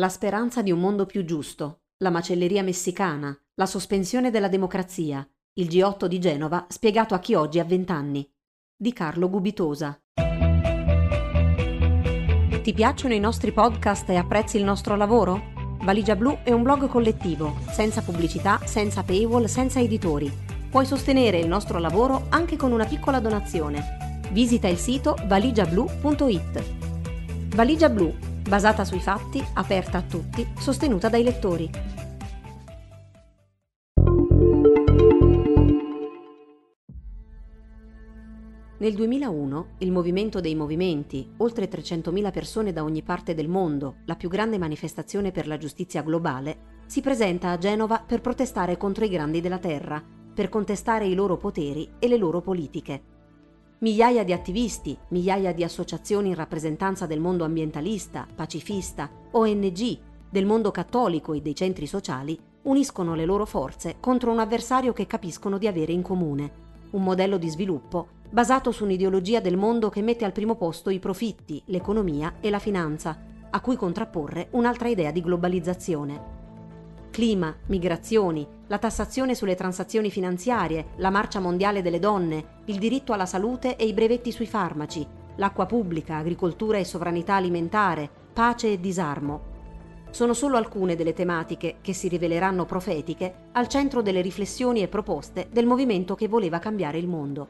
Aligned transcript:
La 0.00 0.08
speranza 0.08 0.62
di 0.62 0.72
un 0.72 0.80
mondo 0.80 1.04
più 1.04 1.26
giusto, 1.26 1.82
la 1.98 2.08
macelleria 2.08 2.62
messicana, 2.62 3.38
la 3.56 3.66
sospensione 3.66 4.30
della 4.30 4.48
democrazia, 4.48 5.28
il 5.58 5.68
G8 5.68 6.06
di 6.06 6.18
Genova 6.18 6.64
spiegato 6.70 7.12
a 7.12 7.18
chi 7.18 7.34
oggi 7.34 7.58
ha 7.58 7.64
vent'anni. 7.64 8.26
Di 8.74 8.94
Carlo 8.94 9.28
Gubitosa. 9.28 10.00
Ti 12.62 12.72
piacciono 12.72 13.12
i 13.12 13.20
nostri 13.20 13.52
podcast 13.52 14.08
e 14.08 14.16
apprezzi 14.16 14.56
il 14.56 14.64
nostro 14.64 14.96
lavoro? 14.96 15.52
Valigia 15.82 16.16
Blu 16.16 16.38
è 16.44 16.52
un 16.52 16.62
blog 16.62 16.88
collettivo, 16.88 17.58
senza 17.70 18.00
pubblicità, 18.00 18.58
senza 18.64 19.02
paywall, 19.02 19.44
senza 19.44 19.80
editori. 19.80 20.32
Puoi 20.70 20.86
sostenere 20.86 21.40
il 21.40 21.46
nostro 21.46 21.78
lavoro 21.78 22.24
anche 22.30 22.56
con 22.56 22.72
una 22.72 22.86
piccola 22.86 23.20
donazione. 23.20 24.22
Visita 24.30 24.66
il 24.66 24.78
sito 24.78 25.14
valigiablu.it. 25.26 26.78
Valigia 27.54 27.90
Blu, 27.90 28.29
basata 28.50 28.84
sui 28.84 28.98
fatti, 28.98 29.40
aperta 29.54 29.98
a 29.98 30.02
tutti, 30.02 30.44
sostenuta 30.58 31.08
dai 31.08 31.22
lettori. 31.22 31.70
Nel 38.78 38.94
2001 38.94 39.66
il 39.78 39.92
Movimento 39.92 40.40
dei 40.40 40.56
Movimenti, 40.56 41.30
oltre 41.36 41.68
300.000 41.68 42.32
persone 42.32 42.72
da 42.72 42.82
ogni 42.82 43.02
parte 43.02 43.34
del 43.34 43.46
mondo, 43.46 43.98
la 44.06 44.16
più 44.16 44.28
grande 44.28 44.58
manifestazione 44.58 45.30
per 45.30 45.46
la 45.46 45.56
giustizia 45.56 46.02
globale, 46.02 46.78
si 46.86 47.00
presenta 47.00 47.50
a 47.50 47.58
Genova 47.58 48.02
per 48.04 48.20
protestare 48.20 48.76
contro 48.76 49.04
i 49.04 49.10
grandi 49.10 49.40
della 49.40 49.58
terra, 49.58 50.02
per 50.34 50.48
contestare 50.48 51.06
i 51.06 51.14
loro 51.14 51.36
poteri 51.36 51.88
e 52.00 52.08
le 52.08 52.16
loro 52.16 52.40
politiche. 52.40 53.19
Migliaia 53.82 54.24
di 54.24 54.34
attivisti, 54.34 54.94
migliaia 55.08 55.54
di 55.54 55.64
associazioni 55.64 56.28
in 56.28 56.34
rappresentanza 56.34 57.06
del 57.06 57.18
mondo 57.18 57.44
ambientalista, 57.44 58.26
pacifista, 58.34 59.08
ONG, 59.30 59.98
del 60.28 60.44
mondo 60.44 60.70
cattolico 60.70 61.32
e 61.32 61.40
dei 61.40 61.54
centri 61.54 61.86
sociali 61.86 62.38
uniscono 62.64 63.14
le 63.14 63.24
loro 63.24 63.46
forze 63.46 63.96
contro 63.98 64.32
un 64.32 64.38
avversario 64.38 64.92
che 64.92 65.06
capiscono 65.06 65.56
di 65.56 65.66
avere 65.66 65.92
in 65.92 66.02
comune, 66.02 66.52
un 66.90 67.02
modello 67.02 67.38
di 67.38 67.48
sviluppo 67.48 68.08
basato 68.28 68.70
su 68.70 68.84
un'ideologia 68.84 69.40
del 69.40 69.56
mondo 69.56 69.88
che 69.88 70.02
mette 70.02 70.26
al 70.26 70.32
primo 70.32 70.56
posto 70.56 70.90
i 70.90 70.98
profitti, 70.98 71.62
l'economia 71.66 72.34
e 72.40 72.50
la 72.50 72.58
finanza, 72.58 73.18
a 73.48 73.60
cui 73.62 73.76
contrapporre 73.76 74.48
un'altra 74.50 74.88
idea 74.88 75.10
di 75.10 75.22
globalizzazione. 75.22 76.39
Clima, 77.20 77.54
migrazioni, 77.66 78.48
la 78.68 78.78
tassazione 78.78 79.34
sulle 79.34 79.54
transazioni 79.54 80.10
finanziarie, 80.10 80.92
la 80.96 81.10
marcia 81.10 81.38
mondiale 81.38 81.82
delle 81.82 81.98
donne, 81.98 82.62
il 82.64 82.78
diritto 82.78 83.12
alla 83.12 83.26
salute 83.26 83.76
e 83.76 83.84
i 83.84 83.92
brevetti 83.92 84.32
sui 84.32 84.46
farmaci, 84.46 85.06
l'acqua 85.36 85.66
pubblica, 85.66 86.16
agricoltura 86.16 86.78
e 86.78 86.84
sovranità 86.86 87.34
alimentare, 87.34 88.08
pace 88.32 88.72
e 88.72 88.80
disarmo. 88.80 89.42
Sono 90.08 90.32
solo 90.32 90.56
alcune 90.56 90.96
delle 90.96 91.12
tematiche 91.12 91.76
che 91.82 91.92
si 91.92 92.08
riveleranno 92.08 92.64
profetiche 92.64 93.48
al 93.52 93.68
centro 93.68 94.00
delle 94.00 94.22
riflessioni 94.22 94.80
e 94.80 94.88
proposte 94.88 95.48
del 95.52 95.66
movimento 95.66 96.14
che 96.14 96.26
voleva 96.26 96.58
cambiare 96.58 96.96
il 96.96 97.06
mondo. 97.06 97.48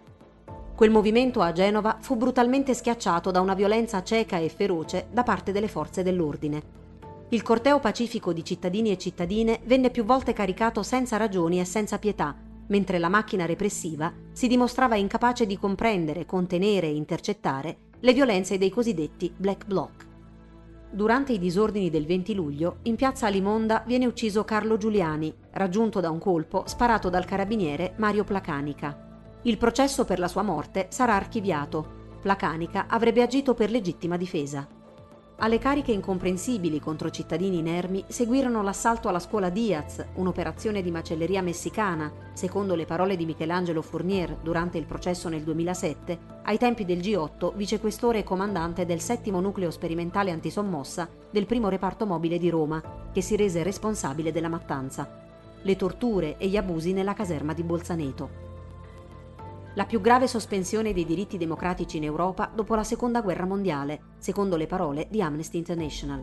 Quel 0.75 0.91
movimento 0.91 1.43
a 1.43 1.53
Genova 1.53 1.99
fu 2.01 2.17
brutalmente 2.17 2.75
schiacciato 2.75 3.31
da 3.31 3.41
una 3.41 3.55
violenza 3.55 4.03
cieca 4.03 4.37
e 4.37 4.49
feroce 4.49 5.07
da 5.13 5.23
parte 5.23 5.53
delle 5.53 5.69
forze 5.69 6.03
dell'ordine. 6.03 6.80
Il 7.33 7.43
corteo 7.43 7.79
pacifico 7.79 8.33
di 8.33 8.45
cittadini 8.45 8.91
e 8.91 8.99
cittadine 8.99 9.61
venne 9.65 9.91
più 9.91 10.05
volte 10.05 10.33
caricato 10.33 10.83
senza 10.83 11.17
ragioni 11.17 11.61
e 11.61 11.65
senza 11.65 12.01
pietà, 12.01 12.35
mentre 12.67 12.99
la 12.99 13.09
macchina 13.09 13.47
repressiva 13.47 14.13
si 14.33 14.49
dimostrava 14.49 14.97
incapace 14.97 15.47
di 15.47 15.57
comprendere, 15.57 16.27
contenere 16.27 16.89
e 16.89 16.97
intercettare 16.97 17.77
le 18.01 18.13
violenze 18.13 18.59
dei 18.59 18.71
cosiddetti 18.71 19.33
black 19.37 19.65
bloc. 19.65 20.09
Durante 20.91 21.33
i 21.33 21.39
disordini 21.39 21.89
del 21.89 22.05
20 22.05 22.35
luglio, 22.35 22.79
in 22.83 22.97
piazza 22.97 23.29
Alimonda 23.29 23.85
viene 23.87 24.07
ucciso 24.07 24.43
Carlo 24.43 24.77
Giuliani, 24.77 25.33
raggiunto 25.53 26.01
da 26.01 26.11
un 26.11 26.19
colpo 26.19 26.65
sparato 26.67 27.11
dal 27.11 27.27
carabiniere 27.27 27.95
Mario 27.99 28.25
Placanica. 28.25 29.39
Il 29.43 29.57
processo 29.57 30.05
per 30.05 30.19
la 30.19 30.27
sua 30.27 30.43
morte 30.43 30.89
sarà 30.91 31.15
archiviato. 31.15 31.99
Placanica 32.21 32.87
avrebbe 32.89 33.23
agito 33.23 33.55
per 33.55 33.71
legittima 33.71 34.17
difesa. 34.17 34.67
Alle 35.43 35.59
cariche 35.59 35.93
incomprensibili 35.93 36.81
contro 36.81 37.09
cittadini 37.09 37.61
inermi 37.61 38.05
seguirono 38.09 38.63
l'assalto 38.63 39.09
alla 39.09 39.19
scuola 39.19 39.49
Diaz, 39.49 40.05
un'operazione 40.17 40.83
di 40.83 40.91
macelleria 40.91 41.41
messicana, 41.41 42.13
secondo 42.35 42.75
le 42.75 42.85
parole 42.85 43.17
di 43.17 43.25
Michelangelo 43.25 43.81
Fournier 43.81 44.37
durante 44.43 44.77
il 44.77 44.85
processo 44.85 45.31
nel 45.31 45.41
2007, 45.41 46.19
ai 46.43 46.59
tempi 46.59 46.85
del 46.85 46.99
G8 46.99 47.55
vicequestore 47.55 48.19
e 48.19 48.23
comandante 48.23 48.85
del 48.85 49.01
settimo 49.01 49.41
nucleo 49.41 49.71
sperimentale 49.71 50.31
antisommossa 50.31 51.09
del 51.31 51.47
primo 51.47 51.71
reparto 51.71 52.05
mobile 52.05 52.37
di 52.37 52.51
Roma, 52.51 53.09
che 53.11 53.23
si 53.23 53.35
rese 53.35 53.63
responsabile 53.63 54.33
della 54.33 54.49
mattanza. 54.49 55.09
Le 55.63 55.77
torture 55.77 56.37
e 56.37 56.49
gli 56.49 56.59
abusi 56.59 56.93
nella 56.93 57.15
caserma 57.15 57.55
di 57.55 57.63
Bolzaneto 57.63 58.50
la 59.81 59.87
più 59.87 60.03
grave 60.03 60.27
sospensione 60.27 60.93
dei 60.93 61.07
diritti 61.07 61.39
democratici 61.39 61.97
in 61.97 62.05
Europa 62.05 62.53
dopo 62.55 62.75
la 62.75 62.85
Seconda 62.85 63.23
Guerra 63.23 63.47
Mondiale, 63.47 64.11
secondo 64.19 64.57
le 64.57 64.67
parole 64.67 65.07
di 65.09 65.23
Amnesty 65.23 65.57
International. 65.57 66.23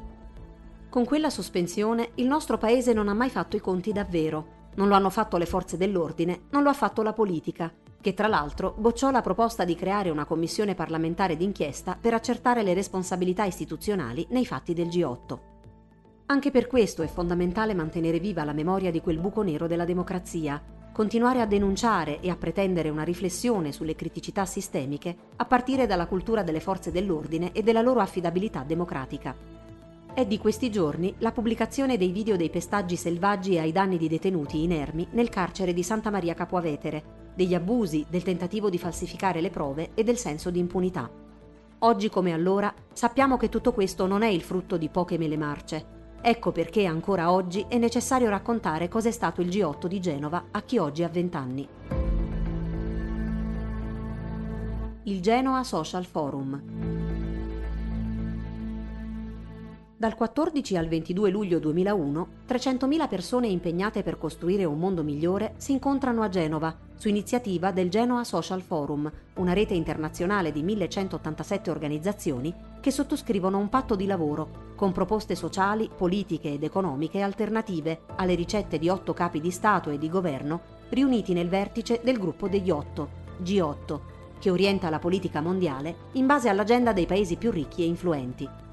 Con 0.87 1.03
quella 1.05 1.31
sospensione 1.31 2.11
il 2.15 2.27
nostro 2.27 2.59
paese 2.59 2.93
non 2.93 3.07
ha 3.07 3.15
mai 3.15 3.31
fatto 3.31 3.55
i 3.55 3.59
conti 3.59 3.91
davvero. 3.91 4.69
Non 4.75 4.87
lo 4.87 4.93
hanno 4.93 5.09
fatto 5.09 5.37
le 5.37 5.47
forze 5.47 5.75
dell'ordine, 5.75 6.41
non 6.51 6.61
lo 6.61 6.69
ha 6.69 6.73
fatto 6.73 7.01
la 7.01 7.13
politica, 7.13 7.73
che 7.99 8.13
tra 8.13 8.27
l'altro 8.27 8.75
bocciò 8.77 9.09
la 9.09 9.21
proposta 9.21 9.65
di 9.65 9.73
creare 9.73 10.11
una 10.11 10.25
commissione 10.25 10.75
parlamentare 10.75 11.35
d'inchiesta 11.35 11.97
per 11.99 12.13
accertare 12.13 12.61
le 12.61 12.75
responsabilità 12.75 13.43
istituzionali 13.45 14.27
nei 14.29 14.45
fatti 14.45 14.75
del 14.75 14.89
G8. 14.89 15.39
Anche 16.27 16.51
per 16.51 16.67
questo 16.67 17.01
è 17.01 17.07
fondamentale 17.07 17.73
mantenere 17.73 18.19
viva 18.19 18.43
la 18.43 18.53
memoria 18.53 18.91
di 18.91 19.01
quel 19.01 19.17
buco 19.17 19.41
nero 19.41 19.65
della 19.65 19.85
democrazia, 19.85 20.61
continuare 20.97 21.41
a 21.41 21.45
denunciare 21.45 22.21
e 22.21 22.31
a 22.31 22.35
pretendere 22.35 22.89
una 22.89 23.03
riflessione 23.03 23.71
sulle 23.71 23.93
criticità 23.93 24.47
sistemiche 24.47 25.15
a 25.35 25.45
partire 25.45 25.85
dalla 25.85 26.07
cultura 26.07 26.41
delle 26.41 26.59
forze 26.59 26.89
dell'ordine 26.89 27.51
e 27.51 27.61
della 27.61 27.83
loro 27.83 27.99
affidabilità 27.99 28.63
democratica. 28.63 29.35
È 30.11 30.25
di 30.25 30.39
questi 30.39 30.71
giorni 30.71 31.13
la 31.19 31.31
pubblicazione 31.31 31.97
dei 31.97 32.11
video 32.11 32.35
dei 32.35 32.49
pestaggi 32.49 32.95
selvaggi 32.95 33.59
ai 33.59 33.71
danni 33.71 33.99
di 33.99 34.07
detenuti 34.07 34.63
inermi 34.63 35.09
nel 35.11 35.29
carcere 35.29 35.71
di 35.71 35.83
Santa 35.83 36.09
Maria 36.09 36.33
Capuavetere, 36.33 37.31
degli 37.35 37.53
abusi, 37.53 38.03
del 38.09 38.23
tentativo 38.23 38.71
di 38.71 38.79
falsificare 38.79 39.39
le 39.39 39.51
prove 39.51 39.91
e 39.93 40.03
del 40.03 40.17
senso 40.17 40.49
di 40.49 40.57
impunità. 40.57 41.07
Oggi 41.77 42.09
come 42.09 42.33
allora 42.33 42.73
sappiamo 42.91 43.37
che 43.37 43.49
tutto 43.49 43.71
questo 43.71 44.07
non 44.07 44.23
è 44.23 44.29
il 44.29 44.41
frutto 44.41 44.77
di 44.77 44.89
poche 44.89 45.19
mele 45.19 45.37
marce, 45.37 45.96
Ecco 46.29 46.51
perché 46.51 46.83
ancora 46.83 47.31
oggi 47.31 47.65
è 47.69 47.77
necessario 47.77 48.27
raccontare 48.27 48.89
cos'è 48.89 49.11
stato 49.11 49.39
il 49.39 49.47
G8 49.47 49.85
di 49.85 50.01
Genova 50.01 50.47
a 50.51 50.61
chi 50.61 50.77
oggi 50.77 51.03
ha 51.03 51.07
20 51.07 51.37
anni. 51.37 51.67
Il 55.03 55.21
Genoa 55.21 55.63
Social 55.63 56.03
Forum. 56.03 56.96
Dal 59.99 60.13
14 60.13 60.77
al 60.77 60.87
22 60.87 61.31
luglio 61.31 61.57
2001, 61.57 62.27
300.000 62.47 63.07
persone 63.07 63.47
impegnate 63.47 64.03
per 64.03 64.19
costruire 64.19 64.63
un 64.63 64.77
mondo 64.77 65.01
migliore 65.01 65.55
si 65.57 65.71
incontrano 65.71 66.21
a 66.21 66.29
Genova, 66.29 66.71
su 66.95 67.07
iniziativa 67.07 67.71
del 67.71 67.89
Genoa 67.89 68.23
Social 68.23 68.61
Forum, 68.61 69.11
una 69.37 69.53
rete 69.53 69.73
internazionale 69.73 70.51
di 70.51 70.61
1187 70.61 71.71
organizzazioni 71.71 72.53
che 72.79 72.91
sottoscrivono 72.91 73.57
un 73.57 73.69
patto 73.69 73.95
di 73.95 74.05
lavoro 74.05 74.75
con 74.75 74.91
proposte 74.91 75.33
sociali, 75.33 75.89
politiche 75.89 76.53
ed 76.53 76.61
economiche 76.61 77.21
alternative 77.21 78.01
alle 78.17 78.35
ricette 78.35 78.77
di 78.77 78.89
otto 78.89 79.13
capi 79.13 79.41
di 79.41 79.49
Stato 79.49 79.89
e 79.89 79.97
di 79.97 80.11
governo 80.11 80.61
riuniti 80.89 81.33
nel 81.33 81.49
vertice 81.49 82.01
del 82.03 82.19
gruppo 82.19 82.47
degli 82.47 82.69
otto, 82.69 83.09
G8, 83.41 83.99
che 84.37 84.51
orienta 84.51 84.91
la 84.91 84.99
politica 84.99 85.41
mondiale 85.41 85.95
in 86.11 86.27
base 86.27 86.49
all'agenda 86.49 86.93
dei 86.93 87.07
paesi 87.07 87.35
più 87.35 87.49
ricchi 87.49 87.81
e 87.81 87.87
influenti. 87.87 88.66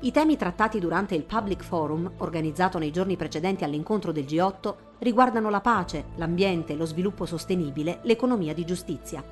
I 0.00 0.10
temi 0.10 0.36
trattati 0.36 0.78
durante 0.78 1.14
il 1.14 1.24
Public 1.24 1.64
Forum, 1.64 2.12
organizzato 2.18 2.76
nei 2.76 2.92
giorni 2.92 3.16
precedenti 3.16 3.64
all'incontro 3.64 4.12
del 4.12 4.24
G8, 4.24 4.74
riguardano 4.98 5.48
la 5.48 5.62
pace, 5.62 6.08
l'ambiente, 6.16 6.74
lo 6.74 6.84
sviluppo 6.84 7.24
sostenibile, 7.24 8.00
l'economia 8.02 8.52
di 8.52 8.66
giustizia. 8.66 9.24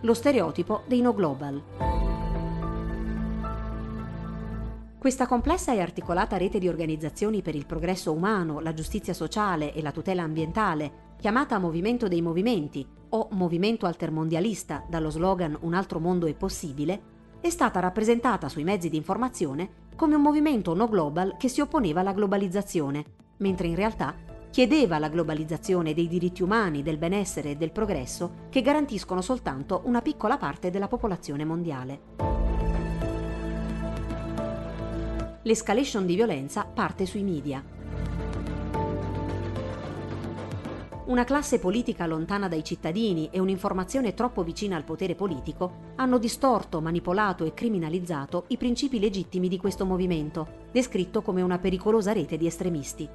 Lo 0.00 0.14
stereotipo 0.14 0.82
dei 0.86 1.00
no 1.00 1.14
global. 1.14 1.62
Questa 4.98 5.26
complessa 5.26 5.72
e 5.72 5.80
articolata 5.80 6.36
rete 6.36 6.58
di 6.58 6.68
organizzazioni 6.68 7.42
per 7.42 7.54
il 7.54 7.64
progresso 7.64 8.12
umano, 8.12 8.58
la 8.58 8.74
giustizia 8.74 9.14
sociale 9.14 9.72
e 9.72 9.82
la 9.82 9.92
tutela 9.92 10.22
ambientale, 10.22 11.14
chiamata 11.16 11.58
Movimento 11.58 12.08
dei 12.08 12.22
Movimenti 12.22 12.84
o 13.10 13.28
Movimento 13.30 13.86
Altermondialista 13.86 14.84
dallo 14.88 15.10
slogan 15.10 15.56
Un 15.60 15.74
altro 15.74 16.00
mondo 16.00 16.26
è 16.26 16.34
possibile, 16.34 17.18
è 17.40 17.48
stata 17.48 17.80
rappresentata 17.80 18.48
sui 18.48 18.64
mezzi 18.64 18.90
di 18.90 18.96
informazione 18.96 19.88
come 19.96 20.14
un 20.14 20.22
movimento 20.22 20.74
no 20.74 20.88
global 20.88 21.36
che 21.38 21.48
si 21.48 21.60
opponeva 21.60 22.00
alla 22.00 22.12
globalizzazione, 22.12 23.04
mentre 23.38 23.66
in 23.66 23.74
realtà 23.74 24.14
chiedeva 24.50 24.98
la 24.98 25.08
globalizzazione 25.08 25.94
dei 25.94 26.08
diritti 26.08 26.42
umani, 26.42 26.82
del 26.82 26.98
benessere 26.98 27.52
e 27.52 27.56
del 27.56 27.72
progresso 27.72 28.46
che 28.50 28.60
garantiscono 28.60 29.22
soltanto 29.22 29.82
una 29.84 30.02
piccola 30.02 30.36
parte 30.36 30.70
della 30.70 30.88
popolazione 30.88 31.44
mondiale. 31.44 32.00
L'escalation 35.42 36.04
di 36.04 36.14
violenza 36.16 36.64
parte 36.64 37.06
sui 37.06 37.22
media. 37.22 37.64
Una 41.10 41.24
classe 41.24 41.58
politica 41.58 42.06
lontana 42.06 42.46
dai 42.46 42.62
cittadini 42.62 43.30
e 43.32 43.40
un'informazione 43.40 44.14
troppo 44.14 44.44
vicina 44.44 44.76
al 44.76 44.84
potere 44.84 45.16
politico 45.16 45.88
hanno 45.96 46.18
distorto, 46.18 46.80
manipolato 46.80 47.44
e 47.44 47.52
criminalizzato 47.52 48.44
i 48.50 48.56
principi 48.56 49.00
legittimi 49.00 49.48
di 49.48 49.56
questo 49.56 49.84
movimento, 49.84 50.68
descritto 50.70 51.20
come 51.20 51.42
una 51.42 51.58
pericolosa 51.58 52.12
rete 52.12 52.36
di 52.36 52.46
estremisti. 52.46 53.08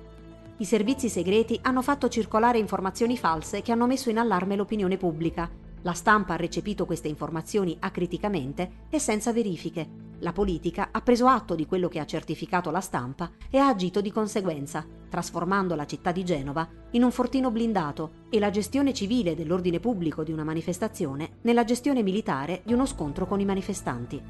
I 0.58 0.66
servizi 0.66 1.08
segreti 1.08 1.58
hanno 1.62 1.82
fatto 1.82 2.10
circolare 2.10 2.58
informazioni 2.58 3.16
false 3.18 3.62
che 3.62 3.72
hanno 3.72 3.88
messo 3.88 4.10
in 4.10 4.18
allarme 4.18 4.58
l'opinione 4.58 4.98
pubblica. 4.98 5.50
La 5.84 5.94
stampa 5.94 6.34
ha 6.34 6.38
recepito 6.38 6.86
queste 6.86 7.08
informazioni 7.08 7.78
acriticamente 7.80 8.88
e 8.90 9.00
senza 9.00 9.32
verifiche. 9.32 10.05
La 10.20 10.32
politica 10.32 10.90
ha 10.92 11.02
preso 11.02 11.28
atto 11.28 11.56
di 11.56 11.66
quello 11.66 11.90
che 11.90 12.00
ha 12.00 12.06
certificato 12.06 12.72
la 12.72 12.80
stampa 12.80 13.32
e 13.50 13.58
ha 13.58 13.68
agito 13.68 14.00
di 14.00 14.12
conseguenza, 14.12 14.86
trasformando 15.10 15.76
la 15.76 15.86
città 15.86 16.12
di 16.12 16.24
Genova 16.24 16.68
in 16.92 17.04
un 17.04 17.12
fortino 17.12 17.52
blindato 17.52 18.24
e 18.30 18.40
la 18.40 18.50
gestione 18.50 18.94
civile 18.94 19.36
dell'ordine 19.36 19.80
pubblico 19.80 20.24
di 20.24 20.32
una 20.32 20.44
manifestazione 20.44 21.38
nella 21.42 21.66
gestione 21.66 22.02
militare 22.02 22.62
di 22.64 22.74
uno 22.74 22.86
scontro 22.86 23.26
con 23.26 23.40
i 23.40 23.46
manifestanti. 23.46 24.22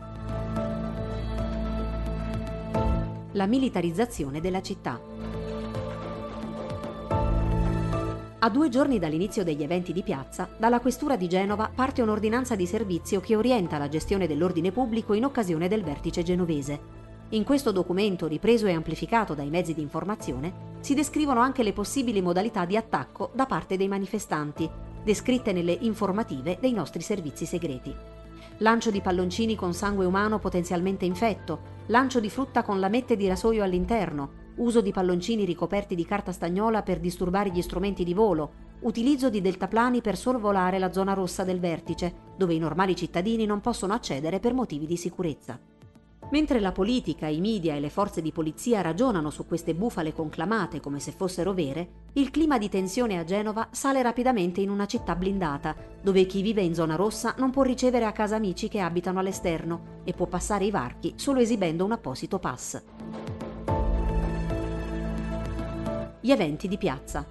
La 3.34 3.46
militarizzazione 3.46 4.40
della 4.42 4.62
città. 4.62 5.00
A 8.46 8.50
due 8.52 8.70
giorni 8.70 9.00
dall'inizio 9.00 9.44
degli 9.44 9.64
eventi 9.64 9.92
di 9.92 10.04
piazza, 10.04 10.48
dalla 10.56 10.80
Questura 10.80 11.16
di 11.16 11.28
Genova 11.28 11.72
parte 11.74 12.04
un'ordinanza 12.04 12.56
di 12.56 12.68
servizio 12.68 13.20
che 13.20 13.36
orienta 13.36 13.80
la 13.80 13.90
gestione 13.90 14.28
dell'ordine 14.28 14.72
pubblico 14.72 15.14
in 15.14 15.26
occasione 15.26 15.68
del 15.68 15.84
vertice 15.84 16.22
genovese. 16.22 16.80
In 17.30 17.44
questo 17.44 17.72
documento, 17.72 18.28
ripreso 18.28 18.68
e 18.68 18.74
amplificato 18.74 19.34
dai 19.34 19.50
mezzi 19.50 19.74
di 19.74 19.82
informazione, 19.82 20.78
si 20.82 20.94
descrivono 20.94 21.40
anche 21.40 21.64
le 21.64 21.74
possibili 21.74 22.22
modalità 22.22 22.66
di 22.66 22.78
attacco 22.78 23.32
da 23.34 23.48
parte 23.48 23.78
dei 23.78 23.88
manifestanti, 23.88 24.70
descritte 25.04 25.52
nelle 25.52 25.76
informative 25.82 26.60
dei 26.62 26.72
nostri 26.72 27.02
servizi 27.02 27.48
segreti. 27.48 27.96
Lancio 28.58 28.92
di 28.92 29.02
palloncini 29.02 29.56
con 29.56 29.74
sangue 29.74 30.06
umano 30.06 30.38
potenzialmente 30.38 31.04
infetto, 31.04 31.62
lancio 31.88 32.20
di 32.20 32.30
frutta 32.30 32.62
con 32.62 32.80
lamette 32.80 33.18
di 33.18 33.28
rasoio 33.28 33.64
all'interno, 33.64 34.44
uso 34.58 34.82
di 34.82 34.92
palloncini 34.92 35.46
ricoperti 35.46 35.96
di 35.96 36.06
carta 36.06 36.32
stagnola 36.32 36.82
per 36.84 37.00
disturbare 37.00 37.52
gli 37.52 37.62
strumenti 37.62 38.04
di 38.04 38.14
volo, 38.14 38.64
utilizzo 38.82 39.30
di 39.30 39.42
deltaplani 39.42 40.02
per 40.02 40.18
sorvolare 40.18 40.80
la 40.80 40.92
zona 40.92 41.14
rossa 41.14 41.44
del 41.44 41.60
vertice, 41.60 42.14
dove 42.38 42.54
i 42.54 42.60
normali 42.60 42.96
cittadini 42.96 43.46
non 43.46 43.62
possono 43.62 43.94
accedere 43.94 44.40
per 44.40 44.54
motivi 44.54 44.86
di 44.86 44.98
sicurezza. 44.98 45.60
Mentre 46.32 46.60
la 46.60 46.72
politica, 46.72 47.28
i 47.28 47.40
media 47.40 47.76
e 47.76 47.80
le 47.80 47.92
forze 47.92 48.22
di 48.22 48.32
polizia 48.32 48.82
ragionano 48.82 49.30
su 49.30 49.46
queste 49.46 49.76
bufale 49.76 50.12
conclamate 50.12 50.80
come 50.80 51.00
se 51.00 51.12
fossero 51.12 51.54
vere, 51.54 52.04
il 52.14 52.32
clima 52.32 52.58
di 52.58 52.68
tensione 52.68 53.20
a 53.20 53.24
Genova 53.24 53.68
sale 53.72 54.02
rapidamente 54.02 54.60
in 54.60 54.72
una 54.72 54.88
città 54.88 55.16
blindata, 55.16 55.76
dove 56.02 56.26
chi 56.26 56.42
vive 56.42 56.64
in 56.64 56.74
zona 56.74 56.96
rossa 56.96 57.36
non 57.38 57.52
può 57.52 57.62
ricevere 57.62 58.06
a 58.06 58.12
casa 58.12 58.38
amici 58.38 58.70
che 58.70 58.80
abitano 58.80 59.20
all'esterno 59.20 60.02
e 60.04 60.14
può 60.14 60.26
passare 60.26 60.66
i 60.66 60.72
varchi 60.72 61.14
solo 61.16 61.40
esibendo 61.42 61.86
un 61.86 61.92
apposito 61.92 62.40
pass. 62.40 62.82
Gli 66.26 66.32
eventi 66.32 66.68
di 66.68 66.80
piazza. 66.80 67.24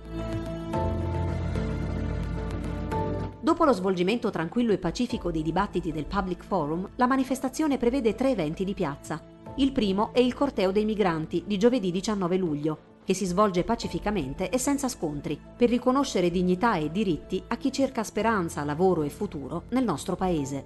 Dopo 3.40 3.64
lo 3.64 3.72
svolgimento 3.72 4.30
tranquillo 4.30 4.70
e 4.70 4.78
pacifico 4.78 5.32
dei 5.32 5.42
dibattiti 5.42 5.90
del 5.90 6.06
Public 6.06 6.44
Forum, 6.44 6.90
la 6.94 7.08
manifestazione 7.08 7.76
prevede 7.76 8.14
tre 8.14 8.30
eventi 8.30 8.62
di 8.62 8.72
piazza. 8.72 9.20
Il 9.56 9.72
primo 9.72 10.12
è 10.12 10.20
il 10.20 10.32
corteo 10.32 10.70
dei 10.70 10.84
migranti 10.84 11.42
di 11.44 11.58
giovedì 11.58 11.90
19 11.90 12.36
luglio, 12.36 12.78
che 13.04 13.14
si 13.14 13.26
svolge 13.26 13.64
pacificamente 13.64 14.48
e 14.48 14.58
senza 14.58 14.86
scontri, 14.86 15.40
per 15.56 15.70
riconoscere 15.70 16.30
dignità 16.30 16.76
e 16.76 16.92
diritti 16.92 17.42
a 17.48 17.56
chi 17.56 17.72
cerca 17.72 18.04
speranza, 18.04 18.62
lavoro 18.62 19.02
e 19.02 19.10
futuro 19.10 19.64
nel 19.70 19.82
nostro 19.82 20.14
paese. 20.14 20.64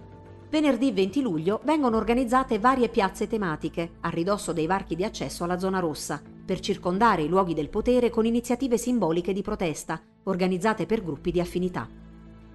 Venerdì 0.51 0.93
20 0.93 1.23
luglio 1.23 1.61
vengono 1.65 1.97
organizzate 1.97 2.59
varie 2.59 2.91
piazze 2.91 3.27
tematiche 3.27 3.93
a 4.01 4.11
ridosso 4.11 4.53
dei 4.53 4.67
varchi 4.67 4.97
di 4.97 5.05
accesso 5.05 5.45
alla 5.45 5.59
zona 5.59 5.79
rossa, 5.79 6.21
per 6.49 6.61
circondare 6.61 7.21
i 7.21 7.29
luoghi 7.29 7.53
del 7.53 7.69
potere 7.69 8.09
con 8.09 8.25
iniziative 8.25 8.79
simboliche 8.79 9.35
di 9.35 9.43
protesta, 9.43 10.01
organizzate 10.23 10.87
per 10.87 11.05
gruppi 11.05 11.31
di 11.31 11.41
affinità. 11.41 11.87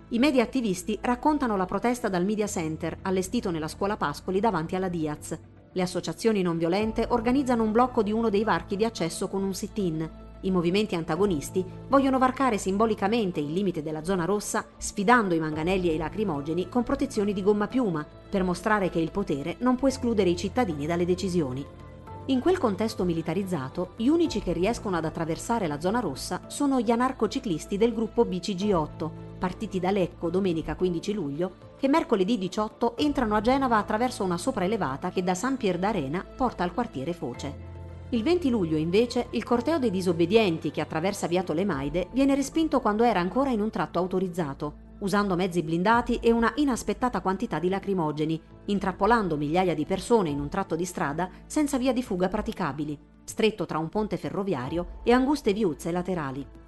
I 0.09 0.17
media 0.17 0.41
attivisti 0.41 0.97
raccontano 0.99 1.55
la 1.55 1.67
protesta 1.67 2.09
dal 2.09 2.25
Media 2.25 2.47
Center, 2.47 2.97
allestito 3.03 3.51
nella 3.51 3.67
scuola 3.67 3.95
Pascoli 3.95 4.39
davanti 4.39 4.75
alla 4.75 4.89
Diaz. 4.89 5.37
Le 5.71 5.81
associazioni 5.83 6.41
non 6.41 6.57
violente 6.57 7.05
organizzano 7.09 7.61
un 7.61 7.71
blocco 7.71 8.01
di 8.01 8.11
uno 8.11 8.31
dei 8.31 8.43
varchi 8.43 8.75
di 8.75 8.83
accesso 8.83 9.27
con 9.27 9.43
un 9.43 9.53
sit-in. 9.53 10.09
I 10.41 10.49
movimenti 10.49 10.95
antagonisti 10.95 11.63
vogliono 11.87 12.17
varcare 12.17 12.57
simbolicamente 12.57 13.41
il 13.41 13.53
limite 13.53 13.83
della 13.83 14.03
zona 14.03 14.25
rossa, 14.25 14.65
sfidando 14.75 15.35
i 15.35 15.39
manganelli 15.39 15.91
e 15.91 15.93
i 15.93 15.97
lacrimogeni 15.97 16.67
con 16.67 16.81
protezioni 16.81 17.31
di 17.31 17.43
gomma 17.43 17.67
piuma, 17.67 18.03
per 18.03 18.41
mostrare 18.41 18.89
che 18.89 18.99
il 18.99 19.11
potere 19.11 19.57
non 19.59 19.75
può 19.75 19.87
escludere 19.87 20.31
i 20.31 20.35
cittadini 20.35 20.87
dalle 20.87 21.05
decisioni. 21.05 21.82
In 22.27 22.39
quel 22.39 22.57
contesto 22.57 23.03
militarizzato, 23.03 23.95
gli 23.97 24.07
unici 24.07 24.39
che 24.41 24.53
riescono 24.53 24.95
ad 24.95 25.03
attraversare 25.03 25.67
la 25.67 25.81
zona 25.81 25.99
rossa 25.99 26.43
sono 26.47 26.79
gli 26.79 26.89
anarcociclisti 26.89 27.75
del 27.75 27.93
gruppo 27.93 28.23
BCG8, 28.23 29.09
partiti 29.37 29.77
da 29.81 29.91
Lecco 29.91 30.29
domenica 30.29 30.75
15 30.75 31.11
luglio, 31.11 31.51
che 31.77 31.89
mercoledì 31.89 32.37
18 32.37 32.95
entrano 32.95 33.35
a 33.35 33.41
Genova 33.41 33.75
attraverso 33.75 34.23
una 34.23 34.37
sopraelevata 34.37 35.09
che 35.09 35.21
da 35.21 35.35
San 35.35 35.57
Pier 35.57 35.77
d'Arena 35.77 36.23
porta 36.23 36.63
al 36.63 36.73
quartiere 36.73 37.11
Foce. 37.11 37.71
Il 38.11 38.23
20 38.23 38.49
luglio, 38.49 38.77
invece, 38.77 39.27
il 39.31 39.43
corteo 39.43 39.77
dei 39.77 39.91
disobbedienti 39.91 40.71
che 40.71 40.79
attraversa 40.79 41.27
Via 41.27 41.43
Tolemaide 41.43 42.07
viene 42.13 42.35
respinto 42.35 42.79
quando 42.79 43.03
era 43.03 43.19
ancora 43.19 43.49
in 43.49 43.59
un 43.59 43.69
tratto 43.69 43.99
autorizzato, 43.99 44.91
usando 45.03 45.35
mezzi 45.35 45.61
blindati 45.61 46.15
e 46.15 46.31
una 46.31 46.51
inaspettata 46.55 47.21
quantità 47.21 47.59
di 47.59 47.69
lacrimogeni, 47.69 48.41
intrappolando 48.65 49.37
migliaia 49.37 49.75
di 49.75 49.85
persone 49.85 50.29
in 50.29 50.39
un 50.39 50.49
tratto 50.49 50.75
di 50.75 50.85
strada 50.85 51.29
senza 51.45 51.77
via 51.77 51.93
di 51.93 52.01
fuga 52.01 52.29
praticabili, 52.29 52.97
stretto 53.23 53.65
tra 53.65 53.77
un 53.77 53.89
ponte 53.89 54.17
ferroviario 54.17 54.99
e 55.03 55.11
anguste 55.11 55.53
viuzze 55.53 55.91
laterali. 55.91 56.62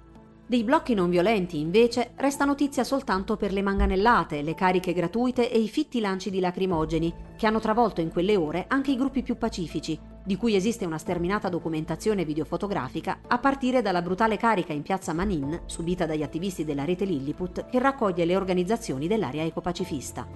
Dei 0.48 0.62
blocchi 0.62 0.94
non 0.94 1.10
violenti, 1.10 1.58
invece, 1.58 2.12
resta 2.14 2.44
notizia 2.44 2.84
soltanto 2.84 3.36
per 3.36 3.52
le 3.52 3.62
manganellate, 3.62 4.42
le 4.42 4.54
cariche 4.54 4.92
gratuite 4.92 5.50
e 5.50 5.58
i 5.58 5.66
fitti 5.66 5.98
lanci 5.98 6.30
di 6.30 6.38
lacrimogeni, 6.38 7.12
che 7.36 7.48
hanno 7.48 7.58
travolto 7.58 8.00
in 8.00 8.12
quelle 8.12 8.36
ore 8.36 8.66
anche 8.68 8.92
i 8.92 8.96
gruppi 8.96 9.24
più 9.24 9.36
pacifici, 9.36 9.98
di 10.22 10.36
cui 10.36 10.54
esiste 10.54 10.84
una 10.84 10.98
sterminata 10.98 11.48
documentazione 11.48 12.24
videofotografica, 12.24 13.22
a 13.26 13.38
partire 13.38 13.82
dalla 13.82 14.02
brutale 14.02 14.36
carica 14.36 14.72
in 14.72 14.82
piazza 14.82 15.12
Manin, 15.12 15.62
subita 15.66 16.06
dagli 16.06 16.22
attivisti 16.22 16.64
della 16.64 16.84
rete 16.84 17.04
Lilliput, 17.04 17.66
che 17.66 17.80
raccoglie 17.80 18.24
le 18.24 18.36
organizzazioni 18.36 19.08
dell'area 19.08 19.42
ecopacifista. 19.42 20.28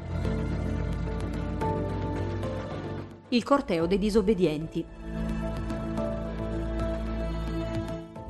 Il 3.29 3.45
corteo 3.45 3.87
dei 3.87 3.99
disobbedienti. 3.99 4.85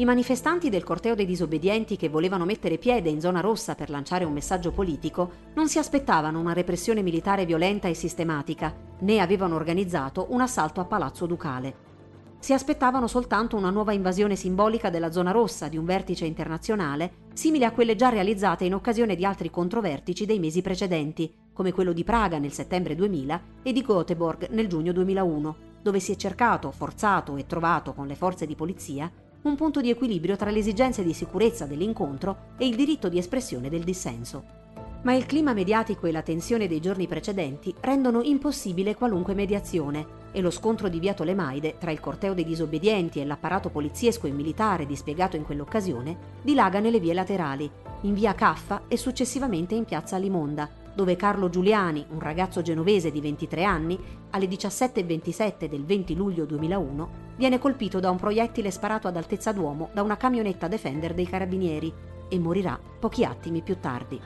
I 0.00 0.06
manifestanti 0.06 0.70
del 0.70 0.82
corteo 0.82 1.14
dei 1.14 1.26
disobbedienti 1.26 1.96
che 1.96 2.08
volevano 2.08 2.46
mettere 2.46 2.78
piede 2.78 3.10
in 3.10 3.20
zona 3.20 3.40
rossa 3.40 3.74
per 3.74 3.90
lanciare 3.90 4.24
un 4.24 4.32
messaggio 4.32 4.70
politico 4.70 5.30
non 5.52 5.68
si 5.68 5.78
aspettavano 5.78 6.40
una 6.40 6.54
repressione 6.54 7.02
militare 7.02 7.44
violenta 7.44 7.86
e 7.86 7.92
sistematica, 7.92 8.74
né 9.00 9.18
avevano 9.18 9.56
organizzato 9.56 10.28
un 10.30 10.40
assalto 10.40 10.80
a 10.80 10.86
Palazzo 10.86 11.26
Ducale. 11.26 11.74
Si 12.38 12.54
aspettavano 12.54 13.08
soltanto 13.08 13.58
una 13.58 13.68
nuova 13.68 13.92
invasione 13.92 14.36
simbolica 14.36 14.88
della 14.88 15.12
zona 15.12 15.32
rossa 15.32 15.68
di 15.68 15.76
un 15.76 15.84
vertice 15.84 16.24
internazionale, 16.24 17.26
simile 17.34 17.66
a 17.66 17.72
quelle 17.72 17.94
già 17.94 18.08
realizzate 18.08 18.64
in 18.64 18.72
occasione 18.72 19.16
di 19.16 19.26
altri 19.26 19.50
controvertici 19.50 20.24
dei 20.24 20.38
mesi 20.38 20.62
precedenti, 20.62 21.30
come 21.52 21.72
quello 21.72 21.92
di 21.92 22.04
Praga 22.04 22.38
nel 22.38 22.52
settembre 22.52 22.94
2000 22.94 23.42
e 23.62 23.72
di 23.74 23.82
Göteborg 23.82 24.48
nel 24.48 24.66
giugno 24.66 24.92
2001, 24.92 25.56
dove 25.82 26.00
si 26.00 26.12
è 26.12 26.16
cercato, 26.16 26.70
forzato 26.70 27.36
e 27.36 27.44
trovato 27.44 27.92
con 27.92 28.06
le 28.06 28.14
forze 28.14 28.46
di 28.46 28.54
polizia 28.54 29.12
un 29.42 29.56
punto 29.56 29.80
di 29.80 29.88
equilibrio 29.88 30.36
tra 30.36 30.50
le 30.50 30.58
esigenze 30.58 31.02
di 31.02 31.14
sicurezza 31.14 31.64
dell'incontro 31.64 32.52
e 32.58 32.66
il 32.66 32.76
diritto 32.76 33.08
di 33.08 33.16
espressione 33.16 33.70
del 33.70 33.84
dissenso. 33.84 34.58
Ma 35.02 35.14
il 35.14 35.24
clima 35.24 35.54
mediatico 35.54 36.06
e 36.06 36.12
la 36.12 36.20
tensione 36.20 36.68
dei 36.68 36.78
giorni 36.78 37.06
precedenti 37.06 37.74
rendono 37.80 38.20
impossibile 38.20 38.94
qualunque 38.94 39.32
mediazione 39.32 40.18
e 40.32 40.42
lo 40.42 40.50
scontro 40.50 40.88
di 40.88 40.98
via 40.98 41.14
Tolemaide 41.14 41.76
tra 41.78 41.90
il 41.90 42.00
corteo 42.00 42.34
dei 42.34 42.44
disobbedienti 42.44 43.18
e 43.18 43.24
l'apparato 43.24 43.70
poliziesco 43.70 44.26
e 44.26 44.30
militare 44.30 44.84
dispiegato 44.84 45.36
in 45.36 45.44
quell'occasione 45.44 46.38
dilaga 46.42 46.80
nelle 46.80 47.00
vie 47.00 47.14
laterali, 47.14 47.70
in 48.02 48.12
via 48.12 48.34
Caffa 48.34 48.82
e 48.88 48.98
successivamente 48.98 49.74
in 49.74 49.86
piazza 49.86 50.18
Limonda, 50.18 50.68
dove 51.00 51.16
Carlo 51.16 51.48
Giuliani, 51.48 52.04
un 52.10 52.20
ragazzo 52.20 52.60
genovese 52.60 53.10
di 53.10 53.22
23 53.22 53.64
anni, 53.64 53.98
alle 54.32 54.44
17.27 54.44 55.64
del 55.64 55.86
20 55.86 56.14
luglio 56.14 56.44
2001, 56.44 57.08
viene 57.36 57.58
colpito 57.58 58.00
da 58.00 58.10
un 58.10 58.18
proiettile 58.18 58.70
sparato 58.70 59.08
ad 59.08 59.16
altezza 59.16 59.50
d'uomo 59.52 59.88
da 59.94 60.02
una 60.02 60.18
camionetta 60.18 60.68
Defender 60.68 61.14
dei 61.14 61.26
carabinieri 61.26 61.90
e 62.28 62.38
morirà 62.38 62.78
pochi 62.98 63.24
attimi 63.24 63.62
più 63.62 63.80
tardi. 63.80 64.20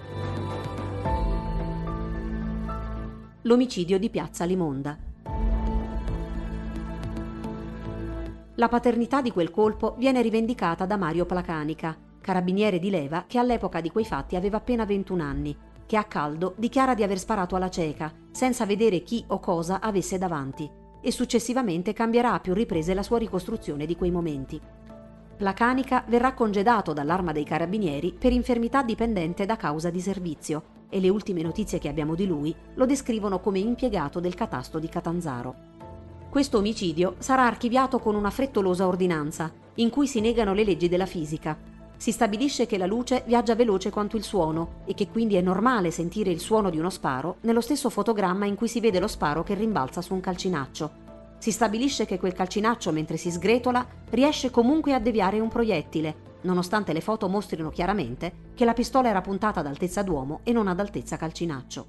L'omicidio 3.42 3.96
di 3.96 4.10
Piazza 4.10 4.44
Limonda. 4.44 4.98
La 8.56 8.68
paternità 8.68 9.22
di 9.22 9.30
quel 9.30 9.52
colpo 9.52 9.94
viene 9.96 10.20
rivendicata 10.22 10.86
da 10.86 10.96
Mario 10.96 11.24
Placanica, 11.24 11.96
carabiniere 12.20 12.80
di 12.80 12.90
leva 12.90 13.26
che 13.28 13.38
all'epoca 13.38 13.80
di 13.80 13.92
quei 13.92 14.04
fatti 14.04 14.34
aveva 14.34 14.56
appena 14.56 14.84
21 14.84 15.22
anni, 15.22 15.56
che 15.86 15.96
a 15.96 16.04
caldo 16.04 16.54
dichiara 16.56 16.94
di 16.94 17.02
aver 17.02 17.18
sparato 17.18 17.56
alla 17.56 17.70
cieca, 17.70 18.12
senza 18.30 18.66
vedere 18.66 19.02
chi 19.02 19.24
o 19.28 19.38
cosa 19.38 19.80
avesse 19.80 20.18
davanti, 20.18 20.68
e 21.00 21.10
successivamente 21.10 21.92
cambierà 21.92 22.32
a 22.32 22.40
più 22.40 22.54
riprese 22.54 22.94
la 22.94 23.02
sua 23.02 23.18
ricostruzione 23.18 23.86
di 23.86 23.96
quei 23.96 24.10
momenti. 24.10 24.60
Placanica 25.36 26.04
verrà 26.06 26.32
congedato 26.32 26.92
dall'arma 26.92 27.32
dei 27.32 27.44
carabinieri 27.44 28.14
per 28.16 28.32
infermità 28.32 28.82
dipendente 28.82 29.44
da 29.46 29.56
causa 29.56 29.90
di 29.90 30.00
servizio 30.00 30.62
e 30.88 31.00
le 31.00 31.08
ultime 31.08 31.42
notizie 31.42 31.78
che 31.78 31.88
abbiamo 31.88 32.14
di 32.14 32.26
lui 32.26 32.54
lo 32.74 32.86
descrivono 32.86 33.40
come 33.40 33.58
impiegato 33.58 34.20
del 34.20 34.34
catasto 34.34 34.78
di 34.78 34.88
Catanzaro. 34.88 35.72
Questo 36.30 36.58
omicidio 36.58 37.16
sarà 37.18 37.46
archiviato 37.46 37.98
con 37.98 38.14
una 38.14 38.30
frettolosa 38.30 38.86
ordinanza, 38.86 39.52
in 39.76 39.90
cui 39.90 40.06
si 40.06 40.20
negano 40.20 40.54
le 40.54 40.64
leggi 40.64 40.88
della 40.88 41.06
fisica. 41.06 41.56
Si 42.04 42.12
stabilisce 42.12 42.66
che 42.66 42.76
la 42.76 42.84
luce 42.84 43.22
viaggia 43.24 43.54
veloce 43.54 43.88
quanto 43.88 44.18
il 44.18 44.24
suono 44.24 44.82
e 44.84 44.92
che 44.92 45.08
quindi 45.08 45.36
è 45.36 45.40
normale 45.40 45.90
sentire 45.90 46.30
il 46.30 46.38
suono 46.38 46.68
di 46.68 46.78
uno 46.78 46.90
sparo 46.90 47.36
nello 47.40 47.62
stesso 47.62 47.88
fotogramma 47.88 48.44
in 48.44 48.56
cui 48.56 48.68
si 48.68 48.78
vede 48.78 49.00
lo 49.00 49.06
sparo 49.06 49.42
che 49.42 49.54
rimbalza 49.54 50.02
su 50.02 50.12
un 50.12 50.20
calcinaccio. 50.20 50.90
Si 51.38 51.50
stabilisce 51.50 52.04
che 52.04 52.18
quel 52.18 52.34
calcinaccio, 52.34 52.92
mentre 52.92 53.16
si 53.16 53.30
sgretola, 53.30 53.86
riesce 54.10 54.50
comunque 54.50 54.92
a 54.92 55.00
deviare 55.00 55.40
un 55.40 55.48
proiettile, 55.48 56.40
nonostante 56.42 56.92
le 56.92 57.00
foto 57.00 57.26
mostrino 57.26 57.70
chiaramente 57.70 58.50
che 58.54 58.66
la 58.66 58.74
pistola 58.74 59.08
era 59.08 59.22
puntata 59.22 59.60
ad 59.60 59.66
altezza 59.66 60.02
d'uomo 60.02 60.40
e 60.42 60.52
non 60.52 60.68
ad 60.68 60.80
altezza 60.80 61.16
calcinaccio. 61.16 61.86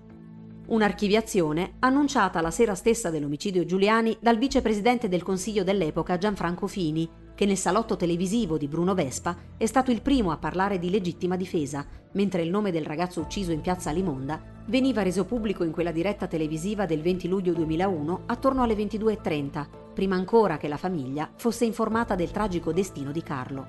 Un'archiviazione 0.68 1.74
annunciata 1.80 2.40
la 2.40 2.52
sera 2.52 2.74
stessa 2.74 3.10
dell'omicidio 3.10 3.66
Giuliani 3.66 4.16
dal 4.22 4.38
vicepresidente 4.38 5.10
del 5.10 5.24
Consiglio 5.24 5.66
dell'epoca 5.66 6.18
Gianfranco 6.18 6.68
Fini, 6.68 7.24
che 7.36 7.46
nel 7.46 7.58
salotto 7.58 7.98
televisivo 7.98 8.58
di 8.58 8.68
Bruno 8.68 8.96
Vespa 8.96 9.36
è 9.58 9.66
stato 9.66 9.92
il 9.92 10.02
primo 10.02 10.32
a 10.32 10.38
parlare 10.38 10.80
di 10.80 10.90
legittima 10.90 11.36
difesa, 11.36 11.86
mentre 12.14 12.42
il 12.42 12.50
nome 12.50 12.72
del 12.72 12.86
ragazzo 12.86 13.20
ucciso 13.20 13.52
in 13.52 13.62
piazza 13.62 13.92
Limonda 13.92 14.42
veniva 14.68 15.04
reso 15.04 15.26
pubblico 15.26 15.64
in 15.64 15.72
quella 15.72 15.92
diretta 15.92 16.28
televisiva 16.28 16.86
del 16.86 17.02
20 17.02 17.28
luglio 17.28 17.54
2001 17.54 18.24
attorno 18.26 18.64
alle 18.64 18.74
22.30, 18.74 19.66
prima 19.94 20.16
ancora 20.16 20.58
che 20.58 20.70
la 20.70 20.78
famiglia 20.78 21.30
fosse 21.36 21.66
informata 21.66 22.16
del 22.16 22.32
tragico 22.32 22.72
destino 22.72 23.12
di 23.12 23.22
Carlo. 23.22 23.66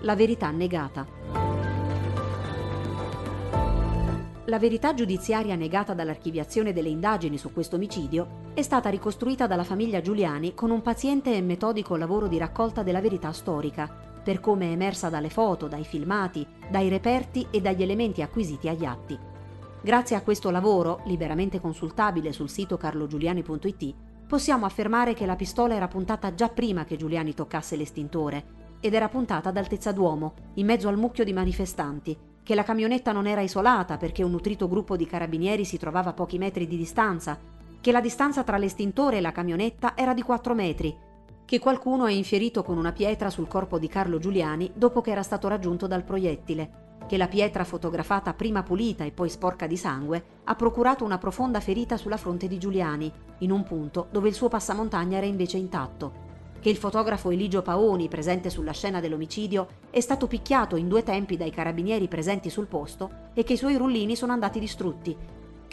La 0.00 0.16
verità 0.16 0.50
negata. 0.50 1.06
La 4.46 4.58
verità 4.58 4.92
giudiziaria 4.92 5.54
negata 5.54 5.94
dall'archiviazione 5.94 6.74
delle 6.74 6.90
indagini 6.90 7.38
su 7.38 7.52
questo 7.52 7.76
omicidio 7.76 8.43
è 8.54 8.62
stata 8.62 8.88
ricostruita 8.88 9.48
dalla 9.48 9.64
famiglia 9.64 10.00
Giuliani 10.00 10.54
con 10.54 10.70
un 10.70 10.80
paziente 10.80 11.34
e 11.34 11.42
metodico 11.42 11.96
lavoro 11.96 12.28
di 12.28 12.38
raccolta 12.38 12.84
della 12.84 13.00
verità 13.00 13.32
storica, 13.32 13.88
per 14.22 14.38
come 14.38 14.66
è 14.66 14.70
emersa 14.70 15.08
dalle 15.08 15.28
foto, 15.28 15.66
dai 15.66 15.82
filmati, 15.84 16.46
dai 16.70 16.88
reperti 16.88 17.48
e 17.50 17.60
dagli 17.60 17.82
elementi 17.82 18.22
acquisiti 18.22 18.68
agli 18.68 18.84
atti. 18.84 19.18
Grazie 19.82 20.14
a 20.14 20.22
questo 20.22 20.50
lavoro, 20.50 21.00
liberamente 21.06 21.60
consultabile 21.60 22.32
sul 22.32 22.48
sito 22.48 22.76
carlogiuliani.it, 22.76 23.94
possiamo 24.28 24.66
affermare 24.66 25.14
che 25.14 25.26
la 25.26 25.34
pistola 25.34 25.74
era 25.74 25.88
puntata 25.88 26.32
già 26.32 26.48
prima 26.48 26.84
che 26.84 26.96
Giuliani 26.96 27.34
toccasse 27.34 27.74
l'estintore 27.74 28.62
ed 28.78 28.94
era 28.94 29.08
puntata 29.08 29.48
ad 29.48 29.56
altezza 29.56 29.90
d'uomo, 29.90 30.34
in 30.54 30.66
mezzo 30.66 30.86
al 30.86 30.96
mucchio 30.96 31.24
di 31.24 31.32
manifestanti, 31.32 32.16
che 32.44 32.54
la 32.54 32.62
camionetta 32.62 33.10
non 33.10 33.26
era 33.26 33.40
isolata 33.40 33.96
perché 33.96 34.22
un 34.22 34.30
nutrito 34.30 34.68
gruppo 34.68 34.96
di 34.96 35.06
carabinieri 35.06 35.64
si 35.64 35.76
trovava 35.76 36.10
a 36.10 36.14
pochi 36.14 36.38
metri 36.38 36.68
di 36.68 36.76
distanza, 36.76 37.36
che 37.84 37.92
la 37.92 38.00
distanza 38.00 38.42
tra 38.44 38.56
l'estintore 38.56 39.18
e 39.18 39.20
la 39.20 39.30
camionetta 39.30 39.94
era 39.94 40.14
di 40.14 40.22
4 40.22 40.54
metri, 40.54 40.96
che 41.44 41.58
qualcuno 41.58 42.04
ha 42.04 42.10
infierito 42.10 42.62
con 42.62 42.78
una 42.78 42.92
pietra 42.92 43.28
sul 43.28 43.46
corpo 43.46 43.78
di 43.78 43.88
Carlo 43.88 44.18
Giuliani 44.18 44.70
dopo 44.74 45.02
che 45.02 45.10
era 45.10 45.22
stato 45.22 45.48
raggiunto 45.48 45.86
dal 45.86 46.02
proiettile, 46.02 46.96
che 47.06 47.18
la 47.18 47.28
pietra 47.28 47.62
fotografata 47.62 48.32
prima 48.32 48.62
pulita 48.62 49.04
e 49.04 49.10
poi 49.10 49.28
sporca 49.28 49.66
di 49.66 49.76
sangue 49.76 50.24
ha 50.44 50.54
procurato 50.54 51.04
una 51.04 51.18
profonda 51.18 51.60
ferita 51.60 51.98
sulla 51.98 52.16
fronte 52.16 52.48
di 52.48 52.56
Giuliani, 52.56 53.12
in 53.40 53.50
un 53.50 53.64
punto 53.64 54.06
dove 54.10 54.28
il 54.28 54.34
suo 54.34 54.48
passamontagna 54.48 55.18
era 55.18 55.26
invece 55.26 55.58
intatto 55.58 56.22
che 56.60 56.70
il 56.70 56.78
fotografo 56.78 57.28
Eligio 57.28 57.60
Paoni, 57.60 58.08
presente 58.08 58.48
sulla 58.48 58.72
scena 58.72 58.98
dell'omicidio, 58.98 59.68
è 59.90 60.00
stato 60.00 60.26
picchiato 60.26 60.76
in 60.76 60.88
due 60.88 61.02
tempi 61.02 61.36
dai 61.36 61.50
carabinieri 61.50 62.08
presenti 62.08 62.48
sul 62.48 62.68
posto 62.68 63.28
e 63.34 63.44
che 63.44 63.52
i 63.52 63.58
suoi 63.58 63.76
rullini 63.76 64.16
sono 64.16 64.32
andati 64.32 64.58
distrutti, 64.58 65.14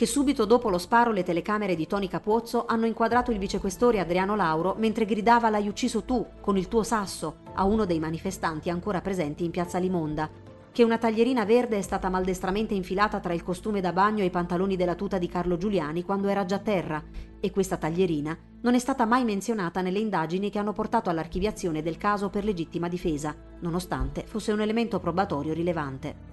che 0.02 0.08
subito 0.08 0.46
dopo 0.46 0.70
lo 0.70 0.80
sparo 0.80 1.12
le 1.12 1.22
telecamere 1.22 1.76
di 1.76 1.86
Tony 1.86 2.08
Capuozzo 2.08 2.66
hanno 2.66 2.88
inquadrato 2.88 3.30
il 3.30 3.38
vicequestore 3.38 4.00
Adriano 4.00 4.36
Lauro 4.36 4.74
mentre 4.80 5.06
gridava 5.06 5.52
l'hai 5.52 5.68
ucciso 5.68 6.02
tu 6.02 6.26
con 6.42 6.58
il 6.58 6.68
tuo 6.68 6.82
sasso 6.82 7.42
a 7.54 7.66
uno 7.66 7.86
dei 7.86 8.00
manifestanti 8.00 8.72
ancora 8.72 9.00
presenti 9.00 9.44
in 9.46 9.52
piazza 9.52 9.78
Limonda, 9.78 10.28
che 10.72 10.82
una 10.82 10.98
taglierina 10.98 11.46
verde 11.46 11.78
è 11.78 11.82
stata 11.84 12.10
maldestramente 12.10 12.74
infilata 12.74 13.20
tra 13.20 13.34
il 13.34 13.44
costume 13.44 13.80
da 13.80 13.94
bagno 13.94 14.24
e 14.24 14.26
i 14.26 14.32
pantaloni 14.32 14.76
della 14.76 14.96
tuta 14.96 15.20
di 15.20 15.28
Carlo 15.28 15.58
Giuliani 15.58 16.04
quando 16.04 16.30
era 16.30 16.46
già 16.46 16.56
a 16.56 16.60
terra 16.60 17.04
e 17.40 17.52
questa 17.52 17.78
taglierina 17.78 18.36
non 18.62 18.74
è 18.74 18.80
stata 18.80 19.06
mai 19.06 19.24
menzionata 19.24 19.82
nelle 19.82 20.00
indagini 20.00 20.50
che 20.50 20.58
hanno 20.58 20.74
portato 20.74 21.12
all'archiviazione 21.12 21.84
del 21.84 21.98
caso 21.98 22.32
per 22.32 22.44
legittima 22.44 22.88
difesa, 22.88 23.36
nonostante 23.60 24.24
fosse 24.26 24.52
un 24.52 24.62
elemento 24.62 25.00
probatorio 25.00 25.54
rilevante. 25.54 26.31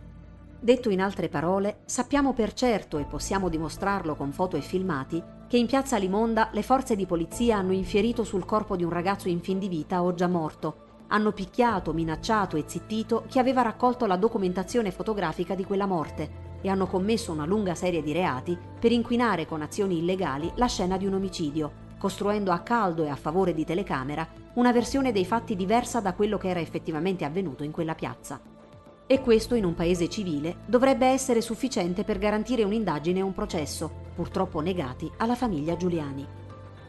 Detto 0.60 0.90
in 0.90 1.00
altre 1.00 1.28
parole, 1.28 1.82
sappiamo 1.84 2.32
per 2.32 2.52
certo 2.52 2.98
e 2.98 3.04
possiamo 3.04 3.48
dimostrarlo 3.48 4.16
con 4.16 4.32
foto 4.32 4.56
e 4.56 4.60
filmati 4.60 5.22
che 5.46 5.56
in 5.56 5.66
piazza 5.66 5.96
Limonda 5.98 6.48
le 6.52 6.62
forze 6.62 6.96
di 6.96 7.06
polizia 7.06 7.58
hanno 7.58 7.72
infierito 7.72 8.24
sul 8.24 8.44
corpo 8.44 8.74
di 8.74 8.82
un 8.82 8.90
ragazzo 8.90 9.28
in 9.28 9.40
fin 9.40 9.60
di 9.60 9.68
vita 9.68 10.02
o 10.02 10.12
già 10.14 10.26
morto, 10.26 10.86
hanno 11.08 11.30
picchiato, 11.30 11.92
minacciato 11.92 12.56
e 12.56 12.64
zittito 12.66 13.24
chi 13.28 13.38
aveva 13.38 13.62
raccolto 13.62 14.04
la 14.06 14.16
documentazione 14.16 14.90
fotografica 14.90 15.54
di 15.54 15.64
quella 15.64 15.86
morte 15.86 16.46
e 16.60 16.68
hanno 16.68 16.88
commesso 16.88 17.30
una 17.30 17.46
lunga 17.46 17.76
serie 17.76 18.02
di 18.02 18.12
reati 18.12 18.58
per 18.80 18.90
inquinare 18.90 19.46
con 19.46 19.62
azioni 19.62 19.98
illegali 19.98 20.50
la 20.56 20.66
scena 20.66 20.96
di 20.96 21.06
un 21.06 21.14
omicidio, 21.14 21.86
costruendo 21.98 22.50
a 22.50 22.58
caldo 22.58 23.04
e 23.04 23.08
a 23.08 23.16
favore 23.16 23.54
di 23.54 23.64
telecamera 23.64 24.26
una 24.54 24.72
versione 24.72 25.12
dei 25.12 25.24
fatti 25.24 25.54
diversa 25.54 26.00
da 26.00 26.14
quello 26.14 26.36
che 26.36 26.48
era 26.48 26.58
effettivamente 26.58 27.24
avvenuto 27.24 27.62
in 27.62 27.70
quella 27.70 27.94
piazza. 27.94 28.57
E 29.10 29.22
questo 29.22 29.54
in 29.54 29.64
un 29.64 29.74
paese 29.74 30.08
civile 30.08 30.58
dovrebbe 30.66 31.06
essere 31.06 31.40
sufficiente 31.40 32.04
per 32.04 32.18
garantire 32.18 32.62
un'indagine 32.62 33.20
e 33.20 33.22
un 33.22 33.32
processo, 33.32 33.90
purtroppo 34.14 34.60
negati 34.60 35.10
alla 35.16 35.34
famiglia 35.34 35.76
Giuliani. 35.76 36.26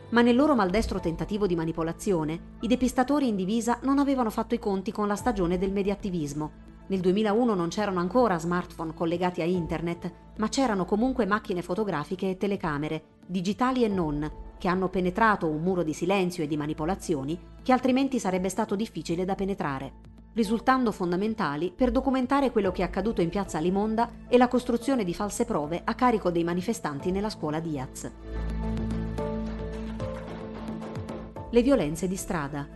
Ma 0.10 0.22
nel 0.22 0.36
loro 0.36 0.54
maldestro 0.54 1.00
tentativo 1.00 1.48
di 1.48 1.56
manipolazione, 1.56 2.58
i 2.60 2.68
depistatori 2.68 3.30
in 3.30 3.38
divisa 3.38 3.80
non 3.84 4.00
avevano 4.00 4.30
fatto 4.32 4.54
i 4.54 4.60
conti 4.60 4.92
con 4.92 5.08
la 5.08 5.16
stagione 5.16 5.58
del 5.58 5.72
mediattivismo 5.72 6.68
nel 6.90 7.02
2001 7.02 7.54
non 7.54 7.70
c'erano 7.70 8.00
ancora 8.00 8.40
smartphone 8.40 8.96
collegati 8.96 9.42
a 9.42 9.46
internet, 9.46 10.12
ma 10.38 10.50
c'erano 10.50 10.86
comunque 10.86 11.28
macchine 11.28 11.62
fotografiche 11.62 12.32
e 12.32 12.38
telecamere, 12.38 13.04
digitali 13.28 13.84
e 13.84 13.88
non, 13.88 14.30
che 14.58 14.68
hanno 14.68 14.90
penetrato 14.90 15.48
un 15.48 15.62
muro 15.62 15.84
di 15.84 15.94
silenzio 15.94 16.44
e 16.44 16.48
di 16.48 16.58
manipolazioni 16.58 17.40
che 17.62 17.72
altrimenti 17.74 18.18
sarebbe 18.18 18.50
stato 18.50 18.76
difficile 18.76 19.24
da 19.24 19.36
penetrare, 19.36 19.94
risultando 20.34 20.92
fondamentali 20.92 21.72
per 21.76 21.92
documentare 21.92 22.52
quello 22.52 22.72
che 22.72 22.82
è 22.82 22.86
accaduto 22.86 23.22
in 23.22 23.30
piazza 23.30 23.60
Limonda 23.60 24.10
e 24.28 24.38
la 24.38 24.48
costruzione 24.48 25.04
di 25.04 25.14
false 25.14 25.46
prove 25.46 25.82
a 25.84 25.94
carico 25.96 26.32
dei 26.32 26.44
manifestanti 26.44 27.12
nella 27.12 27.30
scuola 27.30 27.60
Diaz. 27.60 28.12
Le 31.50 31.62
violenze 31.62 32.08
di 32.08 32.16
strada. 32.16 32.68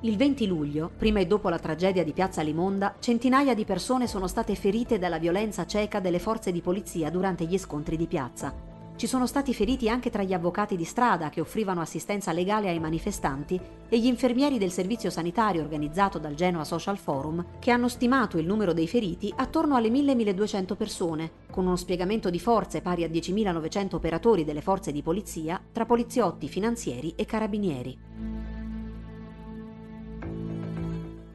Il 0.00 0.16
20 0.16 0.46
luglio, 0.46 0.90
prima 0.94 1.20
e 1.20 1.26
dopo 1.26 1.48
la 1.48 1.58
tragedia 1.58 2.04
di 2.04 2.12
Piazza 2.12 2.42
Limonda, 2.42 2.96
centinaia 2.98 3.54
di 3.54 3.64
persone 3.64 4.06
sono 4.06 4.26
state 4.26 4.54
ferite 4.54 4.98
dalla 4.98 5.18
violenza 5.18 5.64
cieca 5.64 5.98
delle 5.98 6.18
forze 6.18 6.52
di 6.52 6.60
polizia 6.60 7.08
durante 7.08 7.44
gli 7.44 7.56
scontri 7.56 7.96
di 7.96 8.06
piazza. 8.06 8.73
Ci 8.96 9.06
sono 9.08 9.26
stati 9.26 9.52
feriti 9.52 9.88
anche 9.88 10.08
tra 10.08 10.22
gli 10.22 10.32
avvocati 10.32 10.76
di 10.76 10.84
strada 10.84 11.28
che 11.28 11.40
offrivano 11.40 11.80
assistenza 11.80 12.32
legale 12.32 12.68
ai 12.68 12.78
manifestanti 12.78 13.60
e 13.88 13.98
gli 13.98 14.06
infermieri 14.06 14.56
del 14.56 14.70
servizio 14.70 15.10
sanitario 15.10 15.62
organizzato 15.62 16.18
dal 16.18 16.34
Genoa 16.34 16.64
Social 16.64 16.96
Forum 16.96 17.44
che 17.58 17.70
hanno 17.70 17.88
stimato 17.88 18.38
il 18.38 18.46
numero 18.46 18.72
dei 18.72 18.86
feriti 18.86 19.32
attorno 19.36 19.74
alle 19.74 19.88
1000-1200 19.88 20.76
persone, 20.76 21.30
con 21.50 21.66
uno 21.66 21.76
spiegamento 21.76 22.30
di 22.30 22.38
forze 22.38 22.82
pari 22.82 23.02
a 23.02 23.08
10.900 23.08 23.94
operatori 23.94 24.44
delle 24.44 24.60
forze 24.60 24.92
di 24.92 25.02
polizia 25.02 25.60
tra 25.72 25.84
poliziotti, 25.84 26.48
finanzieri 26.48 27.14
e 27.16 27.24
carabinieri. 27.24 27.98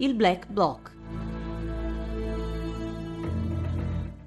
il 0.02 0.14
Black 0.14 0.48
Bloc. 0.48 0.99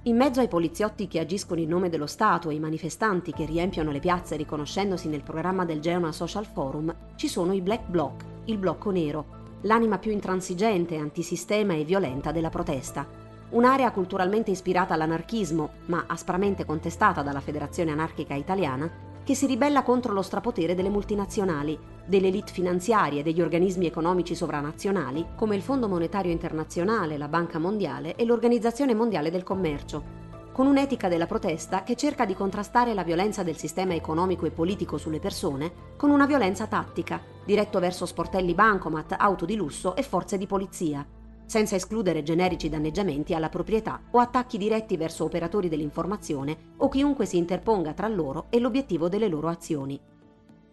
In 0.04 0.16
mezzo 0.16 0.40
ai 0.40 0.48
poliziotti 0.48 1.06
che 1.06 1.20
agiscono 1.20 1.60
in 1.60 1.68
nome 1.68 1.88
dello 1.88 2.08
Stato 2.08 2.48
e 2.50 2.54
ai 2.54 2.58
manifestanti 2.58 3.30
che 3.30 3.44
riempiono 3.44 3.92
le 3.92 4.00
piazze 4.00 4.34
riconoscendosi 4.34 5.06
nel 5.06 5.22
programma 5.22 5.64
del 5.64 5.78
Genoa 5.78 6.10
Social 6.10 6.44
Forum, 6.44 6.92
ci 7.14 7.28
sono 7.28 7.52
i 7.52 7.60
Black 7.60 7.86
Bloc, 7.86 8.24
il 8.46 8.58
blocco 8.58 8.90
nero, 8.90 9.26
l'anima 9.60 9.98
più 9.98 10.10
intransigente, 10.10 10.96
antisistema 10.96 11.74
e 11.74 11.84
violenta 11.84 12.32
della 12.32 12.50
protesta. 12.50 13.06
un'area 13.50 13.92
culturalmente 13.92 14.50
ispirata 14.50 14.94
all'anarchismo, 14.94 15.70
ma 15.86 16.04
aspramente 16.08 16.64
contestata 16.64 17.22
dalla 17.22 17.40
Federazione 17.40 17.92
Anarchica 17.92 18.34
Italiana, 18.34 18.90
che 19.24 19.34
si 19.34 19.46
ribella 19.46 19.82
contro 19.82 20.12
lo 20.12 20.22
strapotere 20.22 20.74
delle 20.74 20.88
multinazionali, 20.88 21.78
delle 22.04 22.28
elite 22.28 22.52
finanziarie 22.52 23.20
e 23.20 23.22
degli 23.22 23.40
organismi 23.40 23.86
economici 23.86 24.34
sovranazionali, 24.34 25.26
come 25.36 25.56
il 25.56 25.62
Fondo 25.62 25.88
Monetario 25.88 26.32
Internazionale, 26.32 27.16
la 27.16 27.28
Banca 27.28 27.58
Mondiale 27.58 28.16
e 28.16 28.24
l'Organizzazione 28.24 28.94
Mondiale 28.94 29.30
del 29.30 29.44
Commercio, 29.44 30.20
con 30.52 30.66
un'etica 30.66 31.08
della 31.08 31.26
protesta 31.26 31.82
che 31.82 31.96
cerca 31.96 32.26
di 32.26 32.34
contrastare 32.34 32.94
la 32.94 33.04
violenza 33.04 33.42
del 33.42 33.56
sistema 33.56 33.94
economico 33.94 34.44
e 34.44 34.50
politico 34.50 34.98
sulle 34.98 35.18
persone 35.18 35.72
con 35.96 36.10
una 36.10 36.26
violenza 36.26 36.66
tattica, 36.66 37.20
diretto 37.44 37.78
verso 37.78 38.04
sportelli 38.04 38.54
bancomat, 38.54 39.14
auto 39.18 39.46
di 39.46 39.56
lusso 39.56 39.96
e 39.96 40.02
forze 40.02 40.36
di 40.36 40.46
polizia, 40.46 41.06
senza 41.52 41.76
escludere 41.76 42.22
generici 42.22 42.70
danneggiamenti 42.70 43.34
alla 43.34 43.50
proprietà 43.50 44.00
o 44.12 44.20
attacchi 44.20 44.56
diretti 44.56 44.96
verso 44.96 45.24
operatori 45.24 45.68
dell'informazione 45.68 46.56
o 46.78 46.88
chiunque 46.88 47.26
si 47.26 47.36
interponga 47.36 47.92
tra 47.92 48.08
loro 48.08 48.46
e 48.48 48.58
l'obiettivo 48.58 49.10
delle 49.10 49.28
loro 49.28 49.48
azioni. 49.48 50.00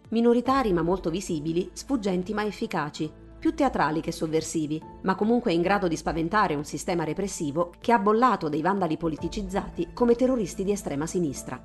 Minoritari 0.08 0.72
ma 0.72 0.80
molto 0.80 1.10
visibili, 1.10 1.68
sfuggenti 1.74 2.32
ma 2.32 2.46
efficaci, 2.46 3.12
più 3.38 3.54
teatrali 3.54 4.00
che 4.00 4.10
sovversivi, 4.10 4.82
ma 5.02 5.16
comunque 5.16 5.52
in 5.52 5.60
grado 5.60 5.86
di 5.86 5.98
spaventare 5.98 6.54
un 6.54 6.64
sistema 6.64 7.04
repressivo 7.04 7.72
che 7.78 7.92
ha 7.92 7.98
bollato 7.98 8.48
dei 8.48 8.62
vandali 8.62 8.96
politicizzati 8.96 9.90
come 9.92 10.14
terroristi 10.14 10.64
di 10.64 10.72
estrema 10.72 11.04
sinistra. 11.04 11.62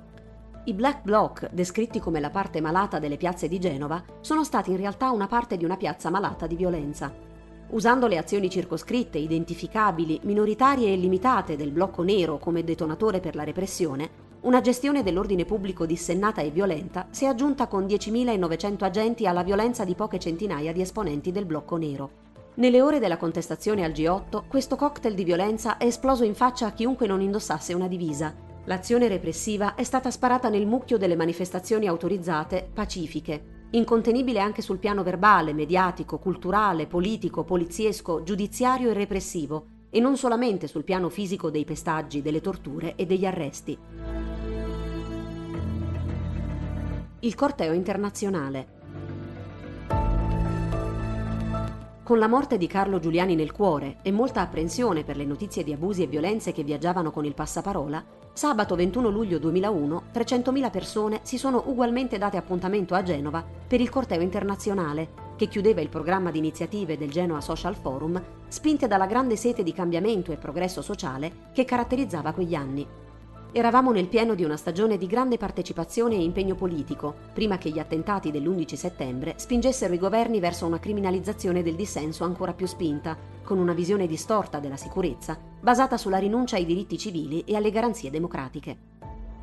I 0.64 0.74
Black 0.74 1.04
Bloc, 1.04 1.48
descritti 1.52 2.00
come 2.00 2.20
la 2.20 2.28
parte 2.28 2.60
malata 2.60 2.98
delle 2.98 3.16
piazze 3.16 3.48
di 3.48 3.58
Genova, 3.58 4.04
sono 4.20 4.44
stati 4.44 4.72
in 4.72 4.76
realtà 4.76 5.10
una 5.10 5.26
parte 5.26 5.56
di 5.56 5.64
una 5.64 5.78
piazza 5.78 6.10
malata 6.10 6.46
di 6.46 6.54
violenza. 6.54 7.25
Usando 7.68 8.06
le 8.06 8.16
azioni 8.16 8.48
circoscritte, 8.48 9.18
identificabili, 9.18 10.20
minoritarie 10.22 10.92
e 10.92 10.96
limitate 10.96 11.56
del 11.56 11.72
blocco 11.72 12.02
nero 12.02 12.38
come 12.38 12.62
detonatore 12.62 13.18
per 13.18 13.34
la 13.34 13.42
repressione, 13.42 14.24
una 14.42 14.60
gestione 14.60 15.02
dell'ordine 15.02 15.44
pubblico 15.44 15.84
dissennata 15.84 16.40
e 16.40 16.50
violenta 16.50 17.08
si 17.10 17.24
è 17.24 17.28
aggiunta 17.28 17.66
con 17.66 17.84
10.900 17.84 18.84
agenti 18.84 19.26
alla 19.26 19.42
violenza 19.42 19.84
di 19.84 19.96
poche 19.96 20.20
centinaia 20.20 20.72
di 20.72 20.80
esponenti 20.80 21.32
del 21.32 21.44
blocco 21.44 21.76
nero. 21.76 22.10
Nelle 22.54 22.80
ore 22.80 23.00
della 23.00 23.16
contestazione 23.16 23.82
al 23.84 23.90
G8, 23.90 24.44
questo 24.46 24.76
cocktail 24.76 25.16
di 25.16 25.24
violenza 25.24 25.76
è 25.76 25.86
esploso 25.86 26.22
in 26.22 26.36
faccia 26.36 26.66
a 26.66 26.72
chiunque 26.72 27.08
non 27.08 27.20
indossasse 27.20 27.74
una 27.74 27.88
divisa. 27.88 28.32
L'azione 28.66 29.08
repressiva 29.08 29.74
è 29.74 29.82
stata 29.82 30.12
sparata 30.12 30.48
nel 30.48 30.66
mucchio 30.66 30.98
delle 30.98 31.16
manifestazioni 31.16 31.88
autorizzate 31.88 32.68
pacifiche, 32.72 33.55
incontenibile 33.70 34.40
anche 34.40 34.62
sul 34.62 34.78
piano 34.78 35.02
verbale, 35.02 35.52
mediatico, 35.52 36.18
culturale, 36.18 36.86
politico, 36.86 37.44
poliziesco, 37.44 38.22
giudiziario 38.22 38.90
e 38.90 38.94
repressivo, 38.94 39.66
e 39.90 40.00
non 40.00 40.16
solamente 40.16 40.66
sul 40.66 40.84
piano 40.84 41.08
fisico 41.08 41.50
dei 41.50 41.64
pestaggi, 41.64 42.22
delle 42.22 42.40
torture 42.40 42.94
e 42.96 43.06
degli 43.06 43.24
arresti. 43.24 43.78
Il 47.20 47.34
corteo 47.34 47.72
internazionale. 47.72 48.75
Con 52.06 52.20
la 52.20 52.28
morte 52.28 52.56
di 52.56 52.68
Carlo 52.68 53.00
Giuliani 53.00 53.34
nel 53.34 53.50
cuore 53.50 53.96
e 54.02 54.12
molta 54.12 54.40
apprensione 54.40 55.02
per 55.02 55.16
le 55.16 55.24
notizie 55.24 55.64
di 55.64 55.72
abusi 55.72 56.04
e 56.04 56.06
violenze 56.06 56.52
che 56.52 56.62
viaggiavano 56.62 57.10
con 57.10 57.24
il 57.24 57.34
passaparola, 57.34 58.04
sabato 58.32 58.76
21 58.76 59.08
luglio 59.08 59.40
2001 59.40 60.02
300.000 60.14 60.70
persone 60.70 61.18
si 61.24 61.36
sono 61.36 61.64
ugualmente 61.66 62.16
date 62.16 62.36
appuntamento 62.36 62.94
a 62.94 63.02
Genova 63.02 63.44
per 63.66 63.80
il 63.80 63.88
corteo 63.88 64.20
internazionale, 64.20 65.34
che 65.34 65.48
chiudeva 65.48 65.80
il 65.80 65.88
programma 65.88 66.30
di 66.30 66.38
iniziative 66.38 66.96
del 66.96 67.10
Genoa 67.10 67.40
Social 67.40 67.74
Forum, 67.74 68.22
spinte 68.46 68.86
dalla 68.86 69.06
grande 69.06 69.34
sete 69.34 69.64
di 69.64 69.72
cambiamento 69.72 70.30
e 70.30 70.36
progresso 70.36 70.82
sociale 70.82 71.48
che 71.52 71.64
caratterizzava 71.64 72.30
quegli 72.30 72.54
anni. 72.54 72.86
Eravamo 73.56 73.90
nel 73.90 74.08
pieno 74.08 74.34
di 74.34 74.44
una 74.44 74.58
stagione 74.58 74.98
di 74.98 75.06
grande 75.06 75.38
partecipazione 75.38 76.14
e 76.16 76.22
impegno 76.22 76.54
politico, 76.54 77.14
prima 77.32 77.56
che 77.56 77.70
gli 77.70 77.78
attentati 77.78 78.30
dell'11 78.30 78.74
settembre 78.74 79.32
spingessero 79.38 79.94
i 79.94 79.98
governi 79.98 80.40
verso 80.40 80.66
una 80.66 80.78
criminalizzazione 80.78 81.62
del 81.62 81.74
dissenso 81.74 82.24
ancora 82.24 82.52
più 82.52 82.66
spinta, 82.66 83.16
con 83.42 83.56
una 83.56 83.72
visione 83.72 84.06
distorta 84.06 84.58
della 84.58 84.76
sicurezza, 84.76 85.38
basata 85.58 85.96
sulla 85.96 86.18
rinuncia 86.18 86.56
ai 86.56 86.66
diritti 86.66 86.98
civili 86.98 87.44
e 87.46 87.56
alle 87.56 87.70
garanzie 87.70 88.10
democratiche. 88.10 88.76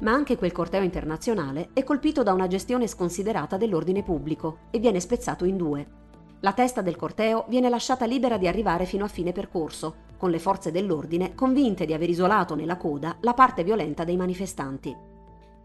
Ma 0.01 0.11
anche 0.11 0.38
quel 0.38 0.51
corteo 0.51 0.83
internazionale 0.83 1.69
è 1.73 1.83
colpito 1.83 2.21
da 2.21 2.33
una 2.33 2.45
gestione 2.45 2.85
sconsiderata 2.85 3.57
dell'ordine 3.57 4.03
pubblico 4.03 4.59
e 4.69 4.77
viene 4.77 4.99
spezzato 4.99 5.43
in 5.43 5.57
due. 5.57 6.02
La 6.43 6.51
testa 6.51 6.82
del 6.82 6.97
corteo 6.97 7.45
viene 7.47 7.69
lasciata 7.69 8.03
libera 8.03 8.38
di 8.38 8.49
arrivare 8.49 8.86
fino 8.86 9.06
a 9.06 9.08
fine 9.08 9.32
percorso, 9.32 10.12
con 10.17 10.29
le 10.29 10.39
forze 10.39 10.71
dell'ordine 10.71 11.36
convinte 11.36 11.86
di 11.86 11.93
aver 11.93 12.10
isolato 12.10 12.53
nella 12.53 12.75
coda 12.75 13.15
la 13.21 13.34
parte 13.34 13.63
violenta 13.63 14.03
dei 14.03 14.17
manifestanti. 14.17 14.93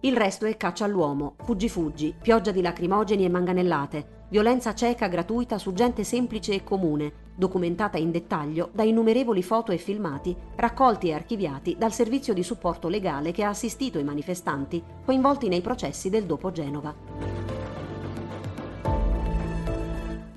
Il 0.00 0.16
resto 0.16 0.46
è 0.46 0.56
caccia 0.56 0.84
all'uomo, 0.84 1.34
fuggi-fuggi, 1.42 2.14
pioggia 2.22 2.52
di 2.52 2.62
lacrimogeni 2.62 3.24
e 3.24 3.28
manganellate, 3.28 4.26
violenza 4.28 4.72
cieca 4.72 5.08
gratuita 5.08 5.58
su 5.58 5.72
gente 5.72 6.04
semplice 6.04 6.54
e 6.54 6.62
comune, 6.62 7.12
documentata 7.34 7.98
in 7.98 8.12
dettaglio 8.12 8.68
da 8.72 8.84
innumerevoli 8.84 9.42
foto 9.42 9.72
e 9.72 9.78
filmati 9.78 10.36
raccolti 10.54 11.08
e 11.08 11.14
archiviati 11.14 11.74
dal 11.76 11.92
servizio 11.92 12.32
di 12.32 12.44
supporto 12.44 12.86
legale 12.86 13.32
che 13.32 13.42
ha 13.42 13.48
assistito 13.48 13.98
i 13.98 14.04
manifestanti 14.04 14.80
coinvolti 15.04 15.48
nei 15.48 15.60
processi 15.60 16.08
del 16.08 16.24
dopo 16.24 16.52
Genova 16.52 17.57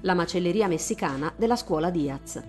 la 0.02 0.14
macelleria 0.14 0.68
messicana 0.68 1.32
della 1.36 1.56
scuola 1.56 1.90
Diaz. 1.90 2.42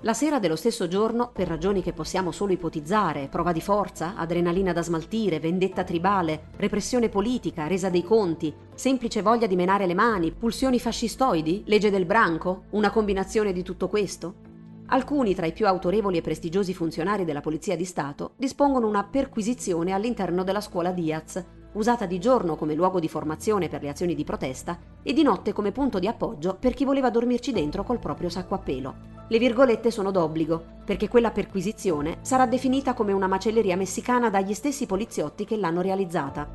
La 0.00 0.14
sera 0.14 0.38
dello 0.38 0.54
stesso 0.54 0.86
giorno, 0.86 1.30
per 1.32 1.48
ragioni 1.48 1.82
che 1.82 1.92
possiamo 1.92 2.30
solo 2.30 2.52
ipotizzare, 2.52 3.26
prova 3.28 3.50
di 3.50 3.60
forza, 3.60 4.14
adrenalina 4.16 4.72
da 4.72 4.80
smaltire, 4.80 5.40
vendetta 5.40 5.82
tribale, 5.82 6.50
repressione 6.56 7.08
politica, 7.08 7.66
resa 7.66 7.90
dei 7.90 8.04
conti, 8.04 8.54
semplice 8.74 9.20
voglia 9.20 9.48
di 9.48 9.56
menare 9.56 9.84
le 9.84 9.94
mani, 9.94 10.30
pulsioni 10.30 10.78
fascistoidi, 10.78 11.64
legge 11.66 11.90
del 11.90 12.04
branco, 12.04 12.66
una 12.70 12.90
combinazione 12.90 13.52
di 13.52 13.64
tutto 13.64 13.88
questo? 13.88 14.34
Alcuni 14.88 15.34
tra 15.34 15.46
i 15.46 15.52
più 15.52 15.66
autorevoli 15.66 16.18
e 16.18 16.22
prestigiosi 16.22 16.72
funzionari 16.72 17.24
della 17.24 17.40
Polizia 17.40 17.74
di 17.74 17.84
Stato 17.84 18.34
dispongono 18.36 18.86
una 18.86 19.02
perquisizione 19.02 19.90
all'interno 19.90 20.44
della 20.44 20.60
scuola 20.60 20.92
Diaz, 20.92 21.44
usata 21.76 22.06
di 22.06 22.18
giorno 22.18 22.56
come 22.56 22.74
luogo 22.74 22.98
di 22.98 23.08
formazione 23.08 23.68
per 23.68 23.82
le 23.82 23.90
azioni 23.90 24.14
di 24.14 24.24
protesta 24.24 24.78
e 25.02 25.12
di 25.12 25.22
notte 25.22 25.52
come 25.52 25.72
punto 25.72 25.98
di 25.98 26.06
appoggio 26.06 26.56
per 26.58 26.74
chi 26.74 26.84
voleva 26.84 27.10
dormirci 27.10 27.52
dentro 27.52 27.84
col 27.84 27.98
proprio 27.98 28.28
sacco 28.28 28.54
a 28.54 28.58
pelo. 28.58 29.14
Le 29.28 29.38
virgolette 29.38 29.90
sono 29.90 30.10
d'obbligo, 30.10 30.64
perché 30.84 31.08
quella 31.08 31.30
perquisizione 31.30 32.18
sarà 32.22 32.46
definita 32.46 32.94
come 32.94 33.12
una 33.12 33.26
macelleria 33.26 33.76
messicana 33.76 34.30
dagli 34.30 34.54
stessi 34.54 34.86
poliziotti 34.86 35.44
che 35.44 35.56
l'hanno 35.56 35.82
realizzata. 35.82 36.48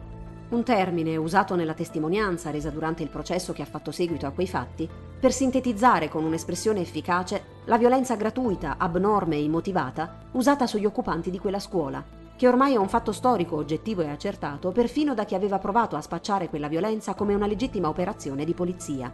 Un 0.49 0.63
termine 0.63 1.15
usato 1.17 1.55
nella 1.55 1.73
testimonianza 1.73 2.49
resa 2.49 2.69
durante 2.69 3.03
il 3.03 3.09
processo 3.09 3.53
che 3.53 3.61
ha 3.61 3.65
fatto 3.65 3.91
seguito 3.91 4.25
a 4.25 4.31
quei 4.31 4.47
fatti, 4.47 4.89
per 5.19 5.31
sintetizzare 5.31 6.09
con 6.09 6.23
un'espressione 6.23 6.81
efficace 6.81 7.59
la 7.65 7.77
violenza 7.77 8.15
gratuita, 8.15 8.75
abnorme 8.77 9.35
e 9.35 9.43
immotivata 9.43 10.17
usata 10.31 10.65
sugli 10.65 10.85
occupanti 10.85 11.29
di 11.29 11.39
quella 11.39 11.59
scuola, 11.59 12.03
che 12.41 12.47
ormai 12.47 12.73
è 12.73 12.77
un 12.77 12.89
fatto 12.89 13.11
storico, 13.11 13.55
oggettivo 13.55 14.01
e 14.01 14.09
accertato, 14.09 14.71
perfino 14.71 15.13
da 15.13 15.25
chi 15.25 15.35
aveva 15.35 15.59
provato 15.59 15.95
a 15.95 16.01
spacciare 16.01 16.49
quella 16.49 16.67
violenza 16.67 17.13
come 17.13 17.35
una 17.35 17.45
legittima 17.45 17.87
operazione 17.87 18.45
di 18.45 18.55
polizia. 18.55 19.13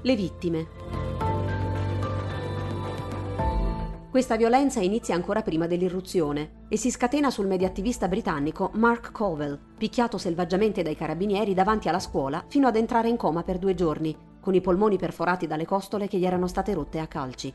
Le 0.00 0.14
vittime. 0.14 0.68
Questa 4.12 4.36
violenza 4.36 4.78
inizia 4.78 5.16
ancora 5.16 5.42
prima 5.42 5.66
dell'irruzione 5.66 6.66
e 6.68 6.76
si 6.76 6.92
scatena 6.92 7.28
sul 7.28 7.48
mediattivista 7.48 8.06
britannico 8.06 8.70
Mark 8.74 9.10
Covell, 9.10 9.58
picchiato 9.76 10.18
selvaggiamente 10.18 10.84
dai 10.84 10.94
carabinieri 10.94 11.52
davanti 11.52 11.88
alla 11.88 11.98
scuola 11.98 12.44
fino 12.46 12.68
ad 12.68 12.76
entrare 12.76 13.08
in 13.08 13.16
coma 13.16 13.42
per 13.42 13.58
due 13.58 13.74
giorni, 13.74 14.16
con 14.38 14.54
i 14.54 14.60
polmoni 14.60 14.98
perforati 14.98 15.48
dalle 15.48 15.66
costole 15.66 16.06
che 16.06 16.18
gli 16.18 16.26
erano 16.26 16.46
state 16.46 16.74
rotte 16.74 17.00
a 17.00 17.08
calci. 17.08 17.52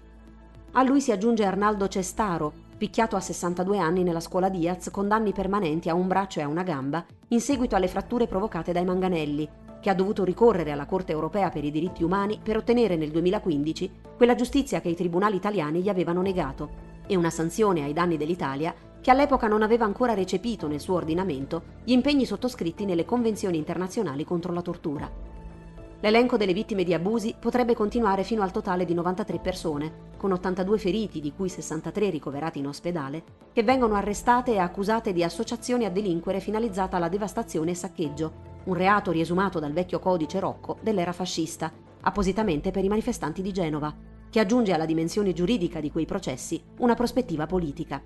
A 0.78 0.84
lui 0.84 1.00
si 1.00 1.14
aggiunge 1.14 1.46
Arnaldo 1.46 1.88
Cestaro, 1.88 2.52
picchiato 2.78 3.16
a 3.16 3.22
62 3.22 3.78
anni 3.78 4.04
nella 4.04 4.20
scuola 4.20 4.50
Diaz 4.50 4.90
con 4.92 5.08
danni 5.08 5.32
permanenti 5.32 5.88
a 5.88 5.94
un 5.94 6.06
braccio 6.06 6.40
e 6.40 6.44
a 6.44 6.50
una 6.50 6.64
gamba 6.64 7.06
in 7.30 7.40
seguito 7.40 7.78
alle 7.78 7.88
fratture 7.88 8.28
provocate 8.28 8.74
dai 8.74 8.84
manganelli, 8.84 9.48
che 9.80 9.90
ha 9.90 9.94
dovuto 9.94 10.26
ricorrere 10.26 10.74
alla 10.74 10.86
Corte 10.86 11.14
europea 11.14 11.50
per 11.50 11.64
i 11.64 11.72
diritti 11.72 12.04
umani 12.04 12.42
per 12.44 12.58
ottenere 12.58 12.98
nel 12.98 13.10
2015 13.12 13.92
quella 14.18 14.36
giustizia 14.36 14.82
che 14.82 14.90
i 14.90 14.98
tribunali 14.98 15.38
italiani 15.38 15.80
gli 15.80 15.88
avevano 15.88 16.22
negato 16.22 16.70
e 17.08 17.16
una 17.16 17.30
sanzione 17.30 17.84
ai 17.84 17.94
danni 17.94 18.18
dell'Italia 18.18 18.76
che 19.00 19.12
all'epoca 19.12 19.48
non 19.48 19.62
aveva 19.62 19.86
ancora 19.86 20.14
recepito 20.14 20.68
nel 20.68 20.82
suo 20.82 20.96
ordinamento 20.96 21.62
gli 21.86 21.94
impegni 21.94 22.26
sottoscritti 22.26 22.84
nelle 22.84 23.06
convenzioni 23.06 23.56
internazionali 23.56 24.26
contro 24.26 24.52
la 24.52 24.62
tortura. 24.62 25.10
L'elenco 26.06 26.38
delle 26.38 26.54
vittime 26.54 26.84
di 26.84 26.94
abusi 26.94 27.34
potrebbe 27.40 27.74
continuare 27.74 28.24
fino 28.24 28.44
al 28.44 28.52
totale 28.52 28.86
di 28.86 28.94
93 28.94 29.40
persone, 29.40 30.12
con 30.18 30.32
82 30.32 30.78
feriti, 30.78 31.20
di 31.20 31.34
cui 31.34 31.50
63 31.50 32.12
ricoverati 32.12 32.60
in 32.60 32.68
ospedale, 32.68 33.24
che 33.52 33.64
vengono 33.64 33.96
arrestate 33.96 34.52
e 34.52 34.60
accusate 34.60 35.14
di 35.14 35.24
associazione 35.24 35.86
a 35.86 35.90
delinquere 35.90 36.40
finalizzata 36.40 36.98
alla 36.98 37.10
devastazione 37.10 37.72
e 37.72 37.74
saccheggio, 37.74 38.34
un 38.66 38.76
reato 38.76 39.10
riesumato 39.10 39.58
dal 39.58 39.74
vecchio 39.74 39.98
codice 39.98 40.40
Rocco 40.40 40.78
dell'era 40.80 41.12
fascista, 41.12 41.74
appositamente 42.02 42.70
per 42.70 42.84
i 42.84 42.88
manifestanti 42.88 43.42
di 43.42 43.52
Genova, 43.52 43.92
che 44.30 44.40
aggiunge 44.40 44.74
alla 44.74 44.86
dimensione 44.86 45.34
giuridica 45.34 45.80
di 45.80 45.90
quei 45.90 46.06
processi 46.06 46.62
una 46.78 46.94
prospettiva 46.94 47.48
politica. 47.48 48.00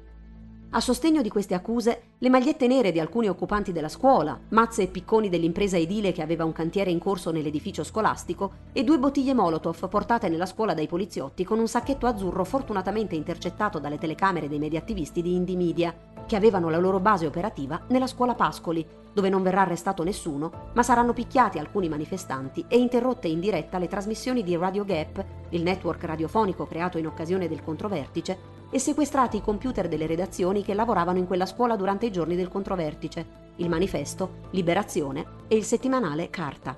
A 0.72 0.82
sostegno 0.82 1.24
di 1.24 1.30
queste 1.30 1.56
accuse, 1.56 2.02
le 2.20 2.30
magliette 2.30 2.68
nere 2.68 2.92
di 2.92 3.00
alcuni 3.00 3.28
occupanti 3.28 3.72
della 3.72 3.90
scuola, 3.90 4.40
mazze 4.50 4.84
e 4.84 4.88
picconi 4.88 5.28
dell'impresa 5.28 5.78
edile 5.78 6.12
che 6.12 6.22
aveva 6.22 6.46
un 6.46 6.52
cantiere 6.52 6.92
in 6.92 7.00
corso 7.00 7.32
nell'edificio 7.32 7.84
scolastico 7.84 8.52
e 8.72 8.84
due 8.84 9.00
bottiglie 9.00 9.34
Molotov 9.34 9.90
portate 9.90 10.30
nella 10.30 10.46
scuola 10.46 10.76
dai 10.76 10.86
poliziotti 10.86 11.44
con 11.44 11.58
un 11.58 11.68
sacchetto 11.68 12.06
azzurro 12.06 12.44
fortunatamente 12.44 13.16
intercettato 13.16 13.80
dalle 13.80 13.98
telecamere 13.98 14.48
dei 14.48 14.60
mediattivisti 14.60 15.24
di 15.24 15.34
Indie 15.34 15.56
Media, 15.56 15.96
che 16.28 16.36
avevano 16.36 16.70
la 16.70 16.78
loro 16.78 17.00
base 17.00 17.26
operativa 17.26 17.82
nella 17.88 18.06
scuola 18.06 18.36
Pascoli, 18.36 18.86
dove 19.12 19.30
non 19.30 19.42
verrà 19.42 19.62
arrestato 19.62 20.04
nessuno, 20.04 20.70
ma 20.76 20.84
saranno 20.84 21.14
picchiati 21.14 21.58
alcuni 21.58 21.90
manifestanti 21.90 22.64
e 22.68 22.78
interrotte 22.78 23.28
in 23.28 23.40
diretta 23.40 23.80
le 23.80 23.88
trasmissioni 23.88 24.44
di 24.44 24.56
Radio 24.56 24.86
Gap, 24.86 25.26
il 25.50 25.64
network 25.64 26.04
radiofonico 26.04 26.68
creato 26.68 27.00
in 27.00 27.08
occasione 27.08 27.48
del 27.48 27.64
controvertice, 27.64 28.59
e 28.70 28.80
sequestrati 28.80 29.38
i 29.38 29.42
computer 29.42 29.88
delle 29.88 30.08
redazioni 30.08 30.64
che 30.64 30.74
lavoravano 30.74 31.18
in 31.18 31.28
quella 31.28 31.46
scuola 31.46 31.76
durante 31.76 32.06
i 32.06 32.12
giorni 32.12 32.36
del 32.36 32.50
controvertice, 32.50 33.26
il 33.56 33.70
manifesto, 33.70 34.48
Liberazione 34.52 35.26
e 35.48 35.56
il 35.56 35.64
settimanale 35.64 36.30
Carta. 36.30 36.78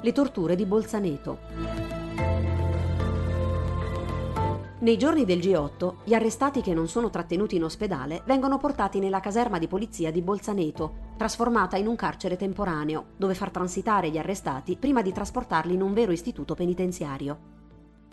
Le 0.00 0.12
torture 0.12 0.56
di 0.56 0.66
Bolzaneto. 0.66 1.38
Nei 4.82 4.98
giorni 4.98 5.24
del 5.24 5.38
G8, 5.38 5.94
gli 6.02 6.12
arrestati 6.12 6.60
che 6.60 6.74
non 6.74 6.88
sono 6.88 7.08
trattenuti 7.08 7.54
in 7.54 7.62
ospedale 7.62 8.22
vengono 8.26 8.58
portati 8.58 8.98
nella 8.98 9.20
caserma 9.20 9.58
di 9.58 9.68
polizia 9.68 10.10
di 10.10 10.22
Bolzaneto, 10.22 11.10
trasformata 11.16 11.76
in 11.76 11.86
un 11.86 11.94
carcere 11.94 12.36
temporaneo, 12.36 13.10
dove 13.16 13.34
far 13.34 13.50
transitare 13.50 14.10
gli 14.10 14.18
arrestati 14.18 14.76
prima 14.76 15.00
di 15.00 15.12
trasportarli 15.12 15.72
in 15.72 15.82
un 15.82 15.94
vero 15.94 16.10
istituto 16.10 16.56
penitenziario. 16.56 17.61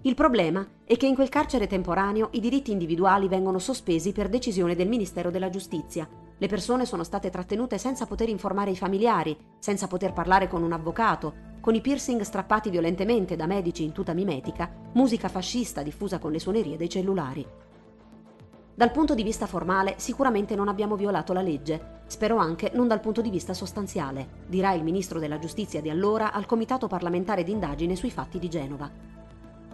Il 0.04 0.16
problema 0.16 0.66
è 0.86 0.96
che 0.96 1.08
in 1.08 1.14
quel 1.14 1.28
carcere 1.28 1.68
temporaneo 1.68 2.30
i 2.32 2.40
diritti 2.40 2.72
individuali 2.72 3.28
vengono 3.28 3.60
sospesi 3.60 4.14
per 4.14 4.30
decisione 4.30 4.74
del 4.74 4.88
Ministero 4.88 5.30
della 5.30 5.50
Giustizia. 5.50 6.08
Le 6.38 6.48
persone 6.48 6.86
sono 6.86 7.04
state 7.04 7.30
trattenute 7.30 7.78
senza 7.78 8.06
poter 8.06 8.30
informare 8.30 8.72
i 8.72 8.78
familiari, 8.78 9.38
senza 9.60 9.88
poter 9.88 10.14
parlare 10.14 10.48
con 10.48 10.64
un 10.64 10.72
avvocato, 10.72 11.48
con 11.60 11.76
i 11.76 11.82
piercing 11.82 12.22
strappati 12.22 12.70
violentemente 12.70 13.36
da 13.36 13.46
medici 13.46 13.84
in 13.84 13.92
tuta 13.92 14.14
mimetica, 14.14 14.72
musica 14.94 15.28
fascista 15.28 15.84
diffusa 15.84 16.18
con 16.18 16.32
le 16.32 16.40
suonerie 16.40 16.78
dei 16.78 16.88
cellulari. 16.88 17.46
Dal 18.74 18.92
punto 18.92 19.14
di 19.14 19.24
vista 19.24 19.48
formale 19.48 19.96
sicuramente 19.98 20.56
non 20.56 20.70
abbiamo 20.70 20.96
violato 20.96 21.34
la 21.34 21.42
legge, 21.42 22.04
spero 22.08 22.38
anche 22.38 22.72
non 22.74 22.88
dal 22.88 23.02
punto 23.02 23.20
di 23.20 23.30
vista 23.30 23.54
sostanziale, 23.54 24.46
dirà 24.48 24.72
il 24.72 24.84
ministro 24.84 25.20
della 25.20 25.40
giustizia 25.40 25.82
di 25.82 25.90
allora 25.90 26.32
al 26.32 26.46
Comitato 26.46 26.88
parlamentare 26.88 27.44
d'indagine 27.44 27.98
sui 27.98 28.12
fatti 28.12 28.40
di 28.40 28.48
Genova. 28.48 29.18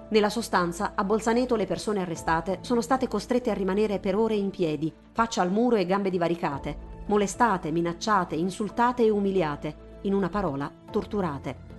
Nella 0.08 0.30
sostanza, 0.30 0.94
a 0.94 1.04
Bolzaneto 1.04 1.56
le 1.56 1.66
persone 1.66 2.02
arrestate 2.02 2.60
sono 2.62 2.82
state 2.82 3.08
costrette 3.08 3.50
a 3.50 3.56
rimanere 3.56 4.00
per 4.00 4.16
ore 4.16 4.36
in 4.36 4.52
piedi, 4.52 4.94
faccia 5.12 5.42
al 5.42 5.52
muro 5.52 5.78
e 5.78 5.86
gambe 5.86 6.12
divaricate, 6.12 7.04
molestate, 7.08 7.72
minacciate, 7.72 8.36
insultate 8.36 9.04
e 9.04 9.10
umiliate, 9.10 10.00
in 10.02 10.14
una 10.14 10.30
parola, 10.30 10.72
torturate. 10.92 11.74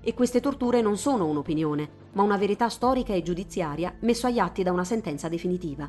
E 0.00 0.12
queste 0.14 0.40
torture 0.40 0.82
non 0.82 0.96
sono 0.96 1.26
un'opinione, 1.26 2.00
ma 2.12 2.22
una 2.22 2.36
verità 2.36 2.68
storica 2.68 3.14
e 3.14 3.22
giudiziaria 3.22 3.94
messo 4.00 4.26
agli 4.26 4.40
atti 4.40 4.64
da 4.64 4.72
una 4.72 4.84
sentenza 4.84 5.28
definitiva. 5.28 5.88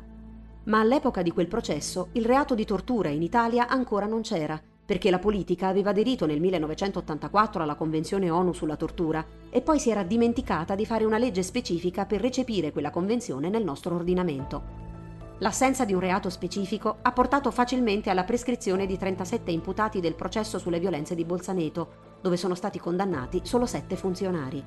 Ma 0.66 0.78
all'epoca 0.78 1.22
di 1.22 1.32
quel 1.32 1.48
processo 1.48 2.08
il 2.12 2.24
reato 2.24 2.54
di 2.54 2.64
tortura 2.64 3.08
in 3.08 3.22
Italia 3.22 3.66
ancora 3.66 4.06
non 4.06 4.22
c'era 4.22 4.60
perché 4.84 5.10
la 5.10 5.18
politica 5.18 5.68
aveva 5.68 5.90
aderito 5.90 6.26
nel 6.26 6.40
1984 6.40 7.62
alla 7.62 7.74
Convenzione 7.74 8.28
ONU 8.28 8.52
sulla 8.52 8.76
tortura 8.76 9.24
e 9.50 9.62
poi 9.62 9.78
si 9.78 9.90
era 9.90 10.02
dimenticata 10.02 10.74
di 10.74 10.84
fare 10.84 11.04
una 11.04 11.18
legge 11.18 11.42
specifica 11.42 12.04
per 12.04 12.20
recepire 12.20 12.70
quella 12.70 12.90
convenzione 12.90 13.48
nel 13.48 13.64
nostro 13.64 13.94
ordinamento. 13.94 14.82
L'assenza 15.38 15.84
di 15.84 15.92
un 15.92 16.00
reato 16.00 16.30
specifico 16.30 16.98
ha 17.02 17.12
portato 17.12 17.50
facilmente 17.50 18.08
alla 18.08 18.24
prescrizione 18.24 18.86
di 18.86 18.96
37 18.96 19.50
imputati 19.50 20.00
del 20.00 20.14
processo 20.14 20.58
sulle 20.58 20.78
violenze 20.78 21.14
di 21.14 21.24
Bolzaneto, 21.24 21.88
dove 22.20 22.36
sono 22.36 22.54
stati 22.54 22.78
condannati 22.78 23.40
solo 23.42 23.66
7 23.66 23.96
funzionari. 23.96 24.64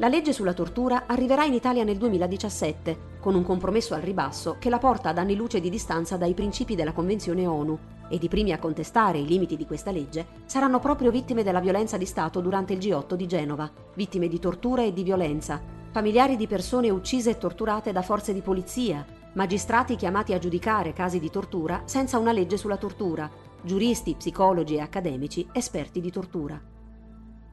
La 0.00 0.08
legge 0.08 0.32
sulla 0.32 0.54
tortura 0.54 1.04
arriverà 1.04 1.44
in 1.44 1.52
Italia 1.52 1.84
nel 1.84 1.98
2017, 1.98 3.18
con 3.20 3.34
un 3.34 3.42
compromesso 3.42 3.92
al 3.92 4.00
ribasso 4.00 4.56
che 4.58 4.70
la 4.70 4.78
porta 4.78 5.10
ad 5.10 5.18
anni 5.18 5.34
luce 5.34 5.60
di 5.60 5.68
distanza 5.68 6.16
dai 6.16 6.32
principi 6.32 6.74
della 6.74 6.94
Convenzione 6.94 7.46
ONU, 7.46 7.78
ed 8.08 8.22
i 8.22 8.28
primi 8.28 8.52
a 8.52 8.58
contestare 8.58 9.18
i 9.18 9.26
limiti 9.26 9.58
di 9.58 9.66
questa 9.66 9.90
legge 9.90 10.24
saranno 10.46 10.78
proprio 10.78 11.10
vittime 11.10 11.42
della 11.42 11.60
violenza 11.60 11.98
di 11.98 12.06
Stato 12.06 12.40
durante 12.40 12.72
il 12.72 12.78
G8 12.78 13.12
di 13.12 13.26
Genova, 13.26 13.70
vittime 13.92 14.28
di 14.28 14.38
tortura 14.38 14.82
e 14.82 14.94
di 14.94 15.02
violenza, 15.02 15.60
familiari 15.90 16.36
di 16.36 16.46
persone 16.46 16.88
uccise 16.88 17.32
e 17.32 17.36
torturate 17.36 17.92
da 17.92 18.00
forze 18.00 18.32
di 18.32 18.40
polizia, 18.40 19.04
magistrati 19.34 19.96
chiamati 19.96 20.32
a 20.32 20.38
giudicare 20.38 20.94
casi 20.94 21.20
di 21.20 21.28
tortura 21.28 21.82
senza 21.84 22.16
una 22.16 22.32
legge 22.32 22.56
sulla 22.56 22.78
tortura, 22.78 23.30
giuristi, 23.60 24.14
psicologi 24.14 24.76
e 24.76 24.80
accademici 24.80 25.46
esperti 25.52 26.00
di 26.00 26.10
tortura. 26.10 26.58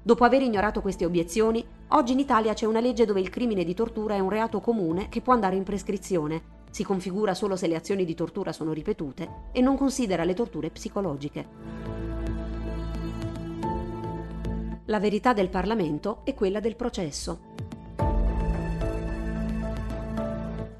Dopo 0.01 0.23
aver 0.23 0.41
ignorato 0.41 0.79
queste 0.79 1.03
obiezioni, 1.03 1.62
oggi 1.89 2.13
in 2.13 2.19
Italia 2.19 2.54
c'è 2.54 2.65
una 2.65 2.80
legge 2.80 3.06
dove 3.06 3.21
il 3.21 3.30
crimine 3.30 3.63
di 3.63 3.73
tortura 3.73 4.15
è 4.15 4.19
un 4.19 4.30
reato 4.30 4.60
comune 4.60 5.10
che 5.10 5.21
può 5.21 5.34
andare 5.34 5.56
in 5.56 5.63
prescrizione 5.63 6.56
si 6.78 6.84
configura 6.84 7.34
solo 7.34 7.56
se 7.56 7.67
le 7.67 7.76
azioni 7.76 8.06
di 8.06 8.13
tortura 8.13 8.52
sono 8.52 8.71
ripetute 8.71 9.50
e 9.52 9.62
non 9.62 9.78
considera 9.78 10.23
le 10.23 10.34
torture 10.34 10.69
psicologiche. 10.69 11.47
La 14.86 15.00
verità 15.00 15.34
del 15.34 15.50
Parlamento 15.50 16.21
è 16.23 16.34
quella 16.34 16.60
del 16.60 16.76
processo. 16.76 17.56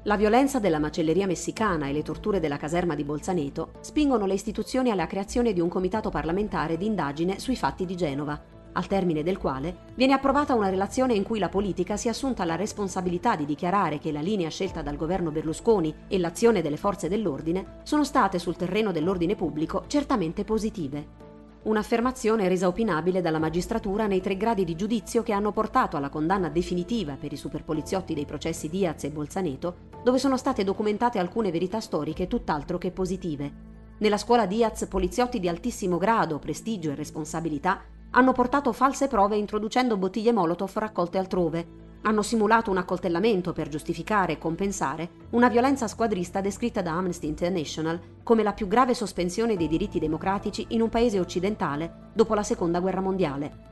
La 0.04 0.16
violenza 0.16 0.58
della 0.58 0.78
macelleria 0.78 1.26
messicana 1.26 1.88
e 1.88 1.92
le 1.92 2.02
torture 2.02 2.40
della 2.40 2.56
caserma 2.56 2.94
di 2.94 3.04
Bolzaneto 3.04 3.72
spingono 3.80 4.24
le 4.24 4.34
istituzioni 4.34 4.90
alla 4.90 5.06
creazione 5.06 5.52
di 5.52 5.60
un 5.60 5.68
comitato 5.68 6.08
parlamentare 6.08 6.78
di 6.78 6.86
indagine 6.86 7.38
sui 7.38 7.56
fatti 7.56 7.84
di 7.84 7.94
Genova, 7.96 8.40
al 8.78 8.86
termine 8.86 9.24
del 9.24 9.38
quale 9.38 9.86
viene 9.96 10.12
approvata 10.12 10.54
una 10.54 10.68
relazione 10.68 11.14
in 11.14 11.24
cui 11.24 11.40
la 11.40 11.48
politica 11.48 11.96
si 11.96 12.06
è 12.06 12.10
assunta 12.10 12.44
la 12.44 12.54
responsabilità 12.54 13.34
di 13.34 13.44
dichiarare 13.44 13.98
che 13.98 14.12
la 14.12 14.20
linea 14.20 14.48
scelta 14.50 14.82
dal 14.82 14.96
governo 14.96 15.32
Berlusconi 15.32 15.92
e 16.06 16.16
l'azione 16.18 16.62
delle 16.62 16.76
forze 16.76 17.08
dell'ordine 17.08 17.80
sono 17.82 18.04
state 18.04 18.38
sul 18.38 18.56
terreno 18.56 18.92
dell'ordine 18.92 19.34
pubblico 19.34 19.82
certamente 19.88 20.44
positive. 20.44 21.26
Un'affermazione 21.60 22.46
resa 22.46 22.68
opinabile 22.68 23.20
dalla 23.20 23.40
magistratura 23.40 24.06
nei 24.06 24.20
tre 24.20 24.36
gradi 24.36 24.64
di 24.64 24.76
giudizio 24.76 25.24
che 25.24 25.32
hanno 25.32 25.50
portato 25.50 25.96
alla 25.96 26.08
condanna 26.08 26.48
definitiva 26.48 27.16
per 27.18 27.32
i 27.32 27.36
superpoliziotti 27.36 28.14
dei 28.14 28.24
processi 28.24 28.68
Diaz 28.68 29.02
e 29.02 29.10
Bolzaneto, 29.10 29.74
dove 30.04 30.18
sono 30.18 30.36
state 30.36 30.62
documentate 30.62 31.18
alcune 31.18 31.50
verità 31.50 31.80
storiche 31.80 32.28
tutt'altro 32.28 32.78
che 32.78 32.92
positive. 32.92 33.66
Nella 33.98 34.18
scuola 34.18 34.46
Diaz 34.46 34.86
poliziotti 34.88 35.40
di 35.40 35.48
altissimo 35.48 35.98
grado, 35.98 36.38
prestigio 36.38 36.92
e 36.92 36.94
responsabilità 36.94 37.82
hanno 38.10 38.32
portato 38.32 38.72
false 38.72 39.06
prove 39.06 39.36
introducendo 39.36 39.98
bottiglie 39.98 40.32
Molotov 40.32 40.72
raccolte 40.76 41.18
altrove. 41.18 41.86
Hanno 42.02 42.22
simulato 42.22 42.70
un 42.70 42.78
accoltellamento 42.78 43.52
per 43.52 43.68
giustificare 43.68 44.32
e 44.32 44.38
compensare 44.38 45.10
una 45.30 45.48
violenza 45.48 45.88
squadrista 45.88 46.40
descritta 46.40 46.80
da 46.80 46.92
Amnesty 46.92 47.26
International 47.26 48.00
come 48.22 48.42
la 48.42 48.54
più 48.54 48.66
grave 48.66 48.94
sospensione 48.94 49.56
dei 49.56 49.68
diritti 49.68 49.98
democratici 49.98 50.64
in 50.70 50.80
un 50.80 50.88
paese 50.88 51.20
occidentale 51.20 52.10
dopo 52.14 52.34
la 52.34 52.42
Seconda 52.42 52.80
Guerra 52.80 53.02
Mondiale. 53.02 53.66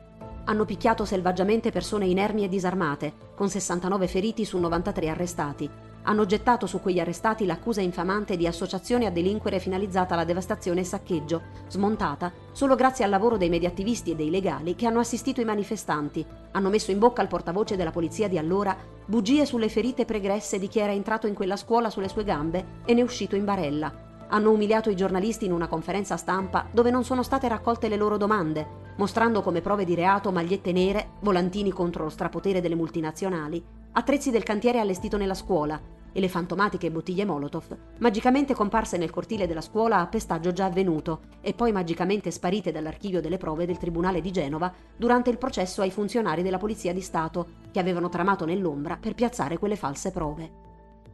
Hanno 0.45 0.65
picchiato 0.65 1.05
selvaggiamente 1.05 1.71
persone 1.71 2.07
inermi 2.07 2.45
e 2.45 2.49
disarmate, 2.49 3.13
con 3.35 3.49
69 3.49 4.07
feriti 4.07 4.45
su 4.45 4.59
93 4.59 5.09
arrestati, 5.09 5.71
hanno 6.09 6.25
gettato 6.25 6.67
su 6.67 6.81
quegli 6.81 7.01
arrestati 7.01 7.47
l'accusa 7.47 7.81
infamante 7.81 8.37
di 8.37 8.47
associazione 8.47 9.07
a 9.07 9.11
delinquere 9.11 9.59
finalizzata 9.59 10.15
alla 10.15 10.25
devastazione 10.25 10.81
e 10.81 10.85
saccheggio, 10.85 11.43
smontata 11.69 12.33
solo 12.53 12.77
grazie 12.77 13.05
al 13.05 13.11
lavoro 13.11 13.37
dei 13.37 13.49
mediattivisti 13.49 14.13
e 14.13 14.15
dei 14.15 14.31
legali 14.31 14.77
che 14.77 14.87
hanno 14.87 15.01
assistito 15.01 15.41
i 15.41 15.45
manifestanti, 15.45 16.25
hanno 16.53 16.71
messo 16.71 16.93
in 16.93 17.01
bocca 17.01 17.23
al 17.23 17.29
portavoce 17.29 17.77
della 17.77 17.91
polizia 17.91 18.29
di 18.29 18.39
allora 18.39 18.77
bugie 19.05 19.47
sulle 19.47 19.69
ferite 19.69 20.05
pregresse 20.05 20.59
di 20.59 20.69
chi 20.69 20.79
era 20.79 20.93
entrato 20.93 21.27
in 21.27 21.35
quella 21.35 21.57
scuola 21.57 21.91
sulle 21.91 22.09
sue 22.09 22.25
gambe 22.25 22.83
e 22.85 22.95
ne 22.95 23.01
è 23.01 23.05
uscito 23.05 23.35
in 23.35 23.45
barella. 23.45 24.05
Hanno 24.29 24.51
umiliato 24.51 24.91
i 24.91 24.97
giornalisti 24.97 25.45
in 25.45 25.53
una 25.53 25.69
conferenza 25.69 26.17
stampa 26.17 26.67
dove 26.71 26.91
non 26.91 27.05
sono 27.05 27.23
state 27.23 27.49
raccolte 27.49 27.89
le 27.89 27.97
loro 27.97 28.17
domande, 28.17 28.85
mostrando 28.97 29.43
come 29.43 29.61
prove 29.61 29.85
di 29.85 29.95
reato 29.95 30.33
magliette 30.33 30.73
nere, 30.73 31.11
volantini 31.21 31.71
contro 31.71 32.05
lo 32.05 32.11
strapotere 32.11 32.61
delle 32.61 32.75
multinazionali, 32.75 33.63
attrezzi 33.93 34.31
del 34.31 34.43
cantiere 34.43 34.79
allestito 34.79 35.17
nella 35.17 35.35
scuola, 35.35 35.81
e 36.17 36.21
le 36.21 36.31
fantomatiche 36.31 36.91
bottiglie 36.91 37.27
Molotov, 37.27 37.77
magicamente 37.99 38.55
comparse 38.55 38.97
nel 38.97 39.11
cortile 39.11 39.47
della 39.47 39.61
scuola 39.61 39.99
a 39.99 40.07
pestaggio 40.07 40.51
già 40.51 40.65
avvenuto 40.65 41.25
e 41.43 41.53
poi 41.53 41.73
magicamente 41.73 42.31
sparite 42.31 42.73
dall'archivio 42.73 43.21
delle 43.21 43.37
prove 43.37 43.67
del 43.67 43.77
Tribunale 43.77 44.23
di 44.23 44.31
Genova 44.31 44.73
durante 44.97 45.29
il 45.29 45.37
processo 45.37 45.83
ai 45.83 45.91
funzionari 45.91 46.43
della 46.43 46.57
Polizia 46.57 46.95
di 46.95 47.03
Stato 47.03 47.49
che 47.71 47.79
avevano 47.81 48.09
tramato 48.09 48.47
nell'ombra 48.47 48.97
per 48.97 49.13
piazzare 49.13 49.59
quelle 49.59 49.77
false 49.77 50.11
prove. 50.11 50.65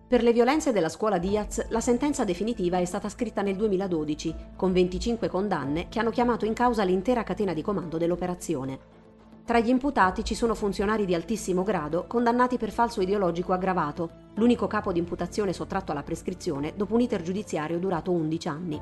Per 0.06 0.22
le 0.22 0.32
violenze 0.32 0.70
della 0.70 0.88
scuola 0.88 1.18
Diaz, 1.18 1.66
la 1.70 1.80
sentenza 1.80 2.24
definitiva 2.24 2.78
è 2.78 2.84
stata 2.84 3.08
scritta 3.08 3.42
nel 3.42 3.56
2012, 3.56 4.34
con 4.54 4.72
25 4.72 5.26
condanne 5.26 5.88
che 5.88 5.98
hanno 5.98 6.10
chiamato 6.10 6.44
in 6.44 6.52
causa 6.52 6.84
l'intera 6.84 7.24
catena 7.24 7.52
di 7.52 7.62
comando 7.62 7.98
dell'operazione. 7.98 9.01
Tra 9.44 9.58
gli 9.58 9.70
imputati 9.70 10.24
ci 10.24 10.36
sono 10.36 10.54
funzionari 10.54 11.04
di 11.04 11.16
altissimo 11.16 11.64
grado 11.64 12.04
condannati 12.06 12.58
per 12.58 12.70
falso 12.70 13.00
ideologico 13.00 13.52
aggravato, 13.52 14.10
l'unico 14.34 14.68
capo 14.68 14.92
di 14.92 15.00
imputazione 15.00 15.52
sottratto 15.52 15.90
alla 15.90 16.04
prescrizione 16.04 16.74
dopo 16.76 16.94
un 16.94 17.00
iter 17.00 17.22
giudiziario 17.22 17.80
durato 17.80 18.12
11 18.12 18.48
anni. 18.48 18.80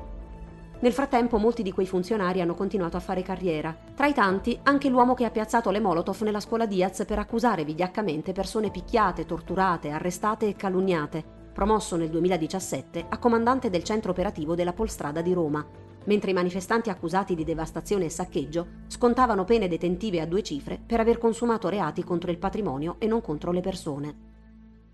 Nel 0.81 0.93
frattempo 0.93 1.39
molti 1.39 1.63
di 1.63 1.71
quei 1.71 1.87
funzionari 1.87 2.41
hanno 2.41 2.53
continuato 2.53 2.95
a 2.95 2.99
fare 3.01 3.23
carriera. 3.23 3.75
Tra 3.95 4.05
i 4.05 4.13
tanti 4.13 4.59
anche 4.63 4.89
l'uomo 4.89 5.15
che 5.15 5.25
ha 5.25 5.31
piazzato 5.31 5.71
le 5.71 5.79
Molotov 5.79 6.21
nella 6.21 6.39
scuola 6.39 6.67
Diaz 6.67 7.05
per 7.05 7.17
accusare 7.17 7.63
vigliaccamente 7.63 8.31
persone 8.31 8.69
picchiate, 8.69 9.25
torturate, 9.25 9.89
arrestate 9.89 10.47
e 10.47 10.55
calunniate, 10.55 11.23
promosso 11.53 11.95
nel 11.97 12.09
2017 12.09 13.05
a 13.09 13.17
comandante 13.17 13.71
del 13.71 13.83
centro 13.83 14.11
operativo 14.11 14.53
della 14.53 14.73
Polstrada 14.73 15.21
di 15.21 15.33
Roma, 15.33 15.65
mentre 16.05 16.31
i 16.31 16.33
manifestanti 16.33 16.89
accusati 16.89 17.35
di 17.35 17.43
devastazione 17.43 18.05
e 18.05 18.09
saccheggio 18.09 18.67
scontavano 18.87 19.43
pene 19.43 19.67
detentive 19.67 20.21
a 20.21 20.25
due 20.25 20.43
cifre 20.43 20.79
per 20.85 20.99
aver 20.99 21.17
consumato 21.17 21.69
reati 21.69 22.03
contro 22.03 22.31
il 22.31 22.37
patrimonio 22.37 22.95
e 22.99 23.07
non 23.07 23.21
contro 23.21 23.51
le 23.51 23.61
persone. 23.61 24.29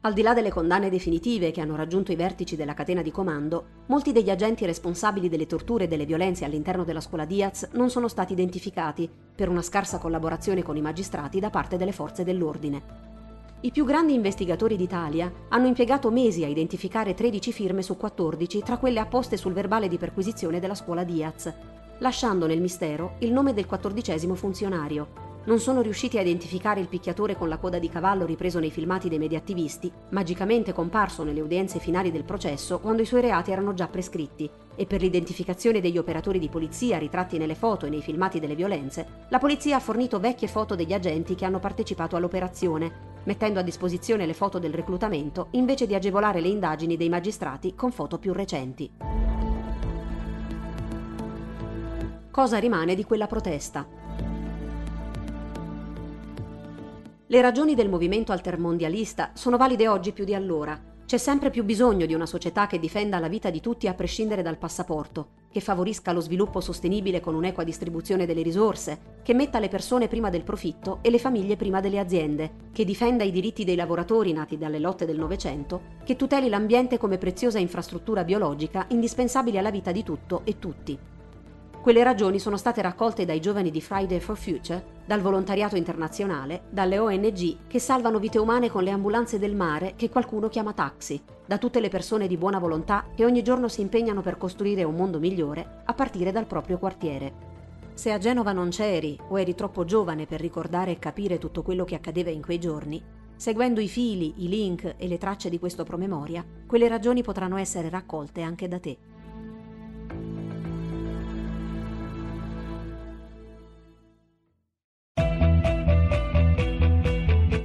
Al 0.01 0.13
di 0.13 0.21
là 0.21 0.33
delle 0.33 0.51
condanne 0.51 0.89
definitive 0.89 1.51
che 1.51 1.59
hanno 1.59 1.75
raggiunto 1.75 2.11
i 2.11 2.15
vertici 2.15 2.55
della 2.55 2.73
catena 2.73 3.01
di 3.01 3.11
comando, 3.11 3.83
molti 3.87 4.11
degli 4.11 4.29
agenti 4.29 4.65
responsabili 4.65 5.27
delle 5.27 5.47
torture 5.47 5.85
e 5.85 5.87
delle 5.87 6.05
violenze 6.05 6.45
all'interno 6.45 6.83
della 6.83 7.01
scuola 7.01 7.25
Diaz 7.25 7.69
non 7.73 7.89
sono 7.89 8.07
stati 8.07 8.33
identificati 8.33 9.09
per 9.35 9.49
una 9.49 9.61
scarsa 9.61 9.97
collaborazione 9.97 10.63
con 10.63 10.77
i 10.77 10.81
magistrati 10.81 11.39
da 11.39 11.49
parte 11.49 11.77
delle 11.77 11.91
forze 11.91 12.23
dell'ordine. 12.23 13.16
I 13.59 13.71
più 13.71 13.85
grandi 13.85 14.13
investigatori 14.13 14.77
d'Italia 14.77 15.33
hanno 15.49 15.65
impiegato 15.65 16.11
mesi 16.11 16.43
a 16.43 16.47
identificare 16.47 17.15
13 17.15 17.51
firme 17.51 17.81
su 17.81 17.97
14 17.97 18.61
tra 18.61 18.77
quelle 18.77 18.99
apposte 18.99 19.35
sul 19.35 19.53
verbale 19.53 19.87
di 19.87 19.97
perquisizione 19.97 20.59
della 20.59 20.75
scuola 20.75 21.03
Diaz, 21.03 21.51
lasciando 21.97 22.45
nel 22.45 22.61
mistero 22.61 23.15
il 23.19 23.31
nome 23.31 23.55
del 23.55 23.65
quattordicesimo 23.65 24.35
funzionario, 24.35 25.25
non 25.45 25.59
sono 25.59 25.81
riusciti 25.81 26.19
a 26.19 26.21
identificare 26.21 26.81
il 26.81 26.87
picchiatore 26.87 27.35
con 27.35 27.49
la 27.49 27.57
coda 27.57 27.79
di 27.79 27.89
cavallo 27.89 28.27
ripreso 28.27 28.59
nei 28.59 28.69
filmati 28.69 29.09
dei 29.09 29.17
mediattivisti, 29.17 29.91
magicamente 30.09 30.71
comparso 30.71 31.23
nelle 31.23 31.41
udienze 31.41 31.79
finali 31.79 32.11
del 32.11 32.25
processo 32.25 32.77
quando 32.77 33.01
i 33.01 33.05
suoi 33.05 33.21
reati 33.21 33.49
erano 33.49 33.73
già 33.73 33.87
prescritti, 33.87 34.47
e 34.75 34.85
per 34.85 35.01
l'identificazione 35.01 35.81
degli 35.81 35.97
operatori 35.97 36.37
di 36.37 36.49
polizia 36.49 36.99
ritratti 36.99 37.39
nelle 37.39 37.55
foto 37.55 37.87
e 37.87 37.89
nei 37.89 38.03
filmati 38.03 38.39
delle 38.39 38.55
violenze, 38.55 39.25
la 39.29 39.39
polizia 39.39 39.77
ha 39.77 39.79
fornito 39.79 40.19
vecchie 40.19 40.47
foto 40.47 40.75
degli 40.75 40.93
agenti 40.93 41.33
che 41.33 41.45
hanno 41.45 41.59
partecipato 41.59 42.15
all'operazione, 42.15 43.15
mettendo 43.27 43.59
a 43.59 43.63
disposizione 43.63 44.25
le 44.25 44.33
foto 44.33 44.57
del 44.57 44.73
reclutamento 44.73 45.49
invece 45.51 45.85
di 45.85 45.93
agevolare 45.93 46.41
le 46.41 46.47
indagini 46.47 46.97
dei 46.97 47.09
magistrati 47.09 47.75
con 47.75 47.91
foto 47.91 48.17
più 48.17 48.33
recenti. 48.33 48.89
Cosa 52.31 52.57
rimane 52.57 52.95
di 52.95 53.03
quella 53.03 53.27
protesta? 53.27 53.85
Le 57.29 57.41
ragioni 57.41 57.75
del 57.75 57.89
movimento 57.89 58.31
altermondialista 58.31 59.31
sono 59.33 59.57
valide 59.57 59.89
oggi 59.89 60.13
più 60.13 60.23
di 60.23 60.33
allora. 60.33 60.95
C'è 61.07 61.17
sempre 61.17 61.51
più 61.51 61.63
bisogno 61.63 62.05
di 62.05 62.13
una 62.13 62.25
società 62.25 62.67
che 62.67 62.79
difenda 62.79 63.17
la 63.19 63.29
vita 63.29 63.49
di 63.49 63.61
tutti 63.61 63.87
a 63.87 63.93
prescindere 63.93 64.41
dal 64.41 64.57
passaporto, 64.57 65.45
che 65.49 65.61
favorisca 65.61 66.11
lo 66.11 66.19
sviluppo 66.19 66.59
sostenibile 66.59 67.21
con 67.21 67.33
un'equa 67.33 67.63
distribuzione 67.63 68.25
delle 68.25 68.41
risorse, 68.41 69.21
che 69.23 69.33
metta 69.33 69.59
le 69.59 69.69
persone 69.69 70.09
prima 70.09 70.29
del 70.29 70.43
profitto 70.43 70.99
e 71.01 71.09
le 71.09 71.17
famiglie 71.17 71.55
prima 71.55 71.79
delle 71.79 71.99
aziende, 71.99 72.51
che 72.73 72.83
difenda 72.83 73.23
i 73.23 73.31
diritti 73.31 73.63
dei 73.63 73.77
lavoratori 73.77 74.33
nati 74.33 74.57
dalle 74.57 74.79
lotte 74.79 75.05
del 75.05 75.17
Novecento, 75.17 75.81
che 76.03 76.17
tuteli 76.17 76.49
l'ambiente 76.49 76.97
come 76.97 77.17
preziosa 77.17 77.57
infrastruttura 77.57 78.25
biologica 78.25 78.85
indispensabile 78.89 79.59
alla 79.59 79.71
vita 79.71 79.93
di 79.93 80.03
tutto 80.03 80.41
e 80.43 80.59
tutti. 80.59 80.99
Quelle 81.88 82.04
ragioni 82.04 82.38
sono 82.38 82.58
state 82.58 82.82
raccolte 82.82 83.23
dai 83.23 83.39
giovani 83.39 83.71
di 83.71 83.80
Friday 83.80 84.19
for 84.19 84.36
Future, 84.36 84.84
dal 85.06 85.21
volontariato 85.21 85.78
internazionale, 85.78 86.63
dalle 86.69 87.00
ONG 87.00 87.65
che 87.65 87.80
salvano 87.80 88.19
vite 88.19 88.39
umane 88.39 88.69
con 88.69 88.84
le 88.84 88.91
ambulanze 88.91 89.39
del 89.39 89.56
mare 89.56 89.93
che 89.95 90.10
qualcuno 90.10 90.50
chiama 90.50 90.73
taxi, 90.73 91.23
da 91.45 91.58
tutte 91.58 91.80
le 91.80 91.88
persone 91.88 92.28
di 92.28 92.36
buona 92.36 92.60
volontà 92.60 93.06
che 93.15 93.23
ogni 93.23 93.41
giorno 93.41 93.69
si 93.69 93.80
impegnano 93.80 94.19
per 94.19 94.36
costruire 94.36 94.84
un 94.84 94.95
mondo 94.95 95.17
migliore 95.17 95.84
a 95.86 95.93
partire 95.93 96.34
dal 96.34 96.45
proprio 96.45 96.78
quartiere. 96.78 97.34
Se 97.93 98.12
a 98.12 98.17
Genova 98.17 98.52
non 98.52 98.67
c'eri 98.67 99.17
o 99.30 99.39
eri 99.39 99.56
troppo 99.56 99.86
giovane 99.86 100.26
per 100.26 100.41
ricordare 100.41 100.91
e 100.91 101.00
capire 101.00 101.38
tutto 101.38 101.63
quello 101.63 101.86
che 101.86 101.95
accadeva 101.95 102.32
in 102.32 102.41
quei 102.41 102.60
giorni, 102.60 103.02
seguendo 103.38 103.80
i 103.80 103.88
fili, 103.88 104.34
i 104.43 104.50
link 104.50 104.95
e 104.97 105.08
le 105.08 105.17
tracce 105.17 105.50
di 105.50 105.58
questo 105.58 105.86
promemoria, 105.86 106.43
quelle 106.65 106.89
ragioni 106.89 107.23
potranno 107.23 107.56
essere 107.56 107.88
raccolte 107.88 108.41
anche 108.41 108.67
da 108.67 108.78
te. 108.78 108.97